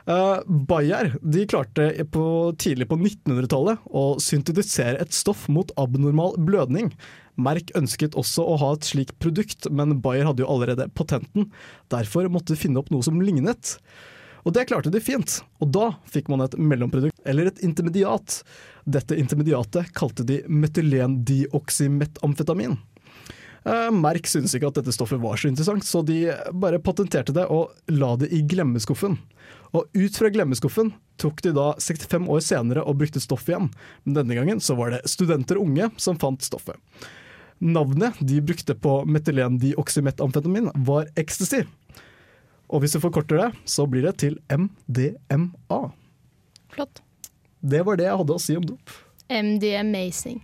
Uh, 0.02 0.42
Bayer 0.66 1.12
de 1.22 1.44
klarte 1.46 1.84
på, 2.10 2.24
tidlig 2.58 2.88
på 2.90 2.96
1900-tallet 2.98 3.84
å 3.86 4.16
syntetisere 4.18 4.98
et 4.98 5.14
stoff 5.14 5.44
mot 5.46 5.70
abnormal 5.78 6.34
blødning. 6.42 6.90
Merck 7.38 7.70
ønsket 7.78 8.18
også 8.18 8.42
å 8.42 8.56
ha 8.64 8.72
et 8.74 8.88
slikt 8.88 9.14
produkt, 9.22 9.70
men 9.70 10.00
Bayer 10.02 10.26
hadde 10.26 10.42
jo 10.42 10.50
allerede 10.50 10.88
patenten. 10.98 11.52
Derfor 11.94 12.26
måtte 12.34 12.56
de 12.56 12.60
finne 12.64 12.82
opp 12.82 12.90
noe 12.90 13.06
som 13.06 13.22
lignet. 13.22 13.76
Og 14.42 14.50
det 14.56 14.66
klarte 14.70 14.90
de 14.90 15.00
fint, 15.02 15.44
og 15.62 15.68
da 15.74 15.86
fikk 16.10 16.28
man 16.32 16.42
et 16.44 16.58
mellomprodukt, 16.58 17.20
eller 17.28 17.44
et 17.50 17.62
intermediat. 17.62 18.44
Dette 18.84 19.16
intermediatet 19.18 19.92
kalte 19.94 20.22
de 20.26 20.42
metylendioxymetamfetamin. 20.50 22.76
Merk 23.62 23.94
Merck 23.94 24.26
syntes 24.26 24.56
ikke 24.58 24.66
at 24.72 24.78
dette 24.80 24.92
stoffet 24.94 25.20
var 25.22 25.36
så 25.38 25.48
interessant, 25.48 25.84
så 25.86 26.02
de 26.02 26.34
bare 26.50 26.78
patenterte 26.82 27.32
det 27.36 27.46
og 27.46 27.70
la 27.94 28.16
det 28.18 28.28
i 28.34 28.42
glemmeskuffen. 28.42 29.18
Og 29.72 29.86
ut 29.94 30.16
fra 30.18 30.28
glemmeskuffen 30.34 30.92
tok 31.22 31.42
de 31.46 31.52
da 31.56 31.74
65 31.78 32.28
år 32.28 32.40
senere 32.44 32.82
og 32.82 32.96
brukte 33.00 33.20
stoffet 33.22 33.48
igjen, 33.54 33.70
men 34.04 34.14
denne 34.18 34.34
gangen 34.36 34.60
så 34.60 34.74
var 34.78 34.90
det 34.92 35.08
studenter 35.08 35.56
og 35.60 35.64
unge 35.70 35.86
som 35.96 36.18
fant 36.20 36.42
stoffet. 36.42 36.76
Navnet 37.62 38.18
de 38.18 38.40
brukte 38.42 38.74
på 38.74 39.04
metylendioxymetamfetamin 39.06 40.72
var 40.82 41.06
ecstasy. 41.14 41.62
Og 42.72 42.80
hvis 42.80 42.96
du 42.96 43.02
forkorter 43.04 43.36
det, 43.36 43.50
så 43.68 43.84
blir 43.86 44.06
det 44.08 44.14
til 44.24 44.38
MDMA. 44.48 45.80
Flott. 46.72 47.02
Det 47.60 47.84
var 47.86 48.00
det 48.00 48.08
jeg 48.08 48.22
hadde 48.22 48.38
å 48.38 48.42
si 48.42 48.56
om 48.56 48.64
dop. 48.64 48.96
MD 49.28 49.74
Amazing. 49.76 50.40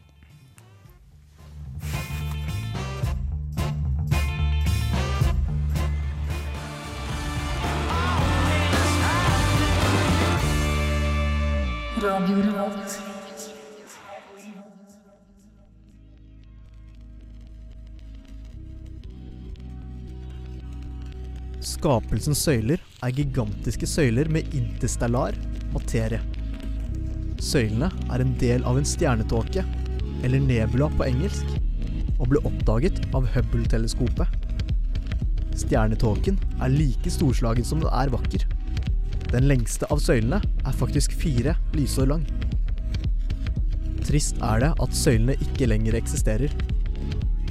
Skapelsens 21.78 22.40
søyler 22.42 22.80
er 23.06 23.12
gigantiske 23.14 23.86
søyler 23.86 24.26
med 24.34 24.48
interstellar 24.56 25.36
materie. 25.70 26.18
Søylene 27.38 27.86
er 28.10 28.24
en 28.24 28.32
del 28.40 28.64
av 28.66 28.80
en 28.80 28.88
stjernetåke, 28.88 29.62
eller 30.26 30.42
nebula 30.42 30.88
på 30.96 31.06
engelsk, 31.06 31.52
og 32.18 32.32
ble 32.32 32.42
oppdaget 32.50 32.98
av 33.14 33.28
Hubble-teleskopet. 33.30 34.26
Stjernetåken 35.54 36.40
er 36.58 36.74
like 36.74 37.14
storslagen 37.14 37.66
som 37.66 37.78
den 37.84 37.94
er 37.94 38.10
vakker. 38.10 38.42
Den 39.30 39.46
lengste 39.46 39.86
av 39.94 40.02
søylene 40.02 40.42
er 40.42 40.78
faktisk 40.82 41.14
fire 41.14 41.54
lysår 41.78 42.10
lang. 42.10 42.26
Trist 44.02 44.42
er 44.42 44.66
det 44.66 44.74
at 44.82 44.98
søylene 44.98 45.38
ikke 45.46 45.70
lenger 45.70 46.02
eksisterer. 46.02 46.50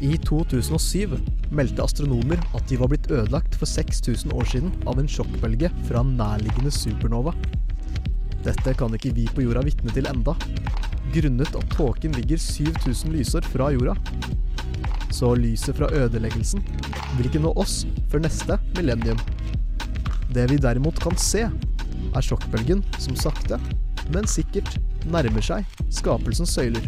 I 0.03 0.17
2007 0.27 1.15
meldte 1.53 1.83
astronomer 1.83 2.41
at 2.57 2.65
de 2.69 2.77
var 2.79 2.91
blitt 2.91 3.09
ødelagt 3.11 3.55
for 3.59 3.69
6000 3.69 4.33
år 4.35 4.49
siden 4.51 4.73
av 4.89 4.99
en 4.99 5.09
sjokkbølge 5.09 5.69
fra 5.87 6.03
en 6.03 6.15
nærliggende 6.19 6.71
supernova. 6.73 7.33
Dette 8.45 8.73
kan 8.79 8.93
ikke 8.95 9.13
vi 9.15 9.27
på 9.31 9.43
jorda 9.45 9.63
vitne 9.67 9.93
til 9.95 10.09
enda, 10.09 10.35
grunnet 11.15 11.55
at 11.55 11.71
tåken 11.75 12.15
ligger 12.17 12.41
7000 12.41 13.15
lysår 13.15 13.47
fra 13.53 13.71
jorda. 13.75 13.95
Så 15.13 15.33
lyset 15.39 15.77
fra 15.77 15.89
ødeleggelsen 15.95 16.63
vil 17.17 17.29
ikke 17.29 17.41
nå 17.43 17.53
oss 17.59 17.81
før 18.11 18.25
neste 18.25 18.59
millennium. 18.77 19.19
Det 20.33 20.49
vi 20.51 20.59
derimot 20.61 20.99
kan 21.01 21.15
se, 21.19 21.47
er 21.47 22.23
sjokkbølgen 22.23 22.83
som 22.99 23.15
sakte, 23.19 23.59
men 24.13 24.27
sikkert 24.29 24.77
nærmer 25.07 25.43
seg 25.43 25.67
skapelsens 25.93 26.53
søyler. 26.55 26.87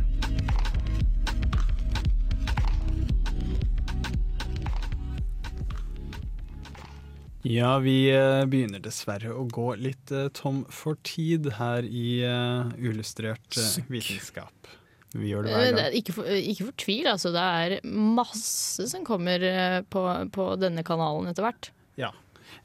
Ja, 7.48 7.78
vi 7.80 8.10
eh, 8.12 8.44
begynner 8.52 8.82
dessverre 8.84 9.32
å 9.32 9.46
gå 9.48 9.72
litt 9.80 10.12
eh, 10.12 10.28
tom 10.36 10.66
for 10.74 11.00
tid 11.08 11.48
her 11.56 11.86
i 11.88 12.20
eh, 12.28 12.72
Illustrert 12.84 13.56
Sukk. 13.56 13.88
vitenskap. 13.88 14.72
Vi 15.16 15.32
gjør 15.32 15.48
det 15.48 15.54
hver 15.56 15.70
gang. 15.78 15.96
Ikke, 15.96 16.14
for, 16.18 16.28
ikke 16.28 16.68
fortvil, 16.68 17.08
altså. 17.10 17.32
Det 17.34 17.46
er 17.64 17.78
masse 17.88 18.86
som 18.92 19.06
kommer 19.08 19.42
på, 19.90 20.04
på 20.36 20.50
denne 20.62 20.84
kanalen 20.86 21.32
etter 21.32 21.48
hvert. 21.48 21.72
Ja. 21.98 22.12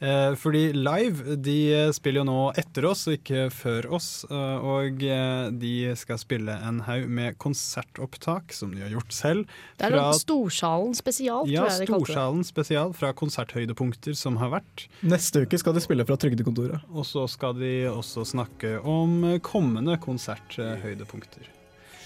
Eh, 0.01 0.35
fordi 0.35 0.73
Live 0.75 1.37
de 1.41 1.93
spiller 1.95 2.21
jo 2.21 2.25
nå 2.29 2.39
etter 2.59 2.85
oss 2.89 3.07
og 3.09 3.15
ikke 3.19 3.45
før 3.55 3.87
oss. 3.95 4.25
eh, 4.31 4.57
og 4.65 5.03
eh, 5.03 5.51
de 5.51 5.95
skal 5.97 6.19
spille 6.19 6.51
en 6.67 6.81
haug 6.89 7.07
med 7.09 7.39
konsertopptak 7.39 8.53
som 8.53 8.75
de 8.75 8.83
har 8.83 8.91
gjort 8.91 9.13
selv. 9.15 9.47
Det 9.79 9.87
er 9.87 9.95
fra- 9.97 10.13
Storsalen 10.19 10.95
spesial, 10.99 11.47
ja, 11.49 11.63
tror 11.63 11.71
jeg 11.71 11.81
de 11.81 11.87
kalte 11.93 12.07
det. 12.07 12.13
Storsalen 12.15 12.45
spesial 12.45 12.93
fra 12.93 13.13
konserthøydepunkter 13.13 14.17
som 14.19 14.37
har 14.43 14.51
vært. 14.59 14.87
Neste 15.03 15.45
uke 15.47 15.59
skal 15.59 15.75
de 15.79 15.81
spille 15.81 16.05
fra 16.09 16.17
Trygdekontoret. 16.17 16.83
Og 16.93 17.05
så 17.07 17.27
skal 17.31 17.55
de 17.55 17.75
også 17.89 18.27
snakke 18.27 18.77
om 18.85 19.39
kommende 19.41 19.97
konserthøydepunkter. 20.03 21.49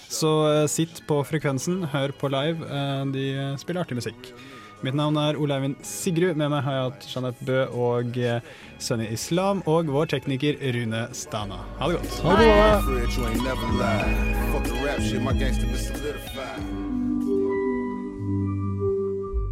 Så 0.09 0.29
sitt 0.71 1.03
på 1.05 1.19
frekvensen, 1.27 1.83
hør 1.91 2.09
på 2.17 2.29
live. 2.33 2.65
De 3.13 3.25
spiller 3.61 3.83
artig 3.83 3.99
musikk. 3.99 4.31
Mitt 4.79 4.95
navn 4.95 5.17
er 5.19 5.35
Ole 5.35 5.57
Eivind 5.57 5.75
Sigrud. 5.83 6.37
Med 6.39 6.53
meg 6.53 6.63
har 6.63 6.73
jeg 6.75 6.83
hatt 6.87 7.07
Jeanette 7.11 7.43
Bø 7.43 7.57
og 7.75 8.15
eh, 8.15 8.39
Sunny 8.79 9.09
Islam 9.11 9.59
og 9.67 9.91
vår 9.91 10.05
tekniker 10.15 10.55
Rune 10.75 11.01
Stana. 11.11 11.59
Ha 11.81 11.89
det 11.91 11.99
godt. 11.99 12.13
Ha 12.23 12.31
det 12.39 12.45
bra. 12.55 12.69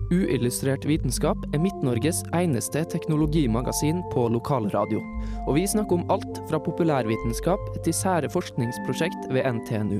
Uillustrert 0.07 0.87
vitenskap 0.87 1.43
er 1.51 1.59
Midt-Norges 1.59 2.23
eneste 2.31 2.85
teknologimagasin 2.87 3.99
på 4.13 4.29
lokalradio. 4.31 5.03
Og 5.43 5.59
vi 5.59 5.67
snakker 5.67 5.99
om 5.99 6.07
alt 6.13 6.39
fra 6.47 6.63
populærvitenskap 6.63 7.59
til 7.83 7.93
sære 7.95 8.31
forskningsprosjekt 8.31 9.27
ved 9.35 9.43
NTNU. 9.59 9.99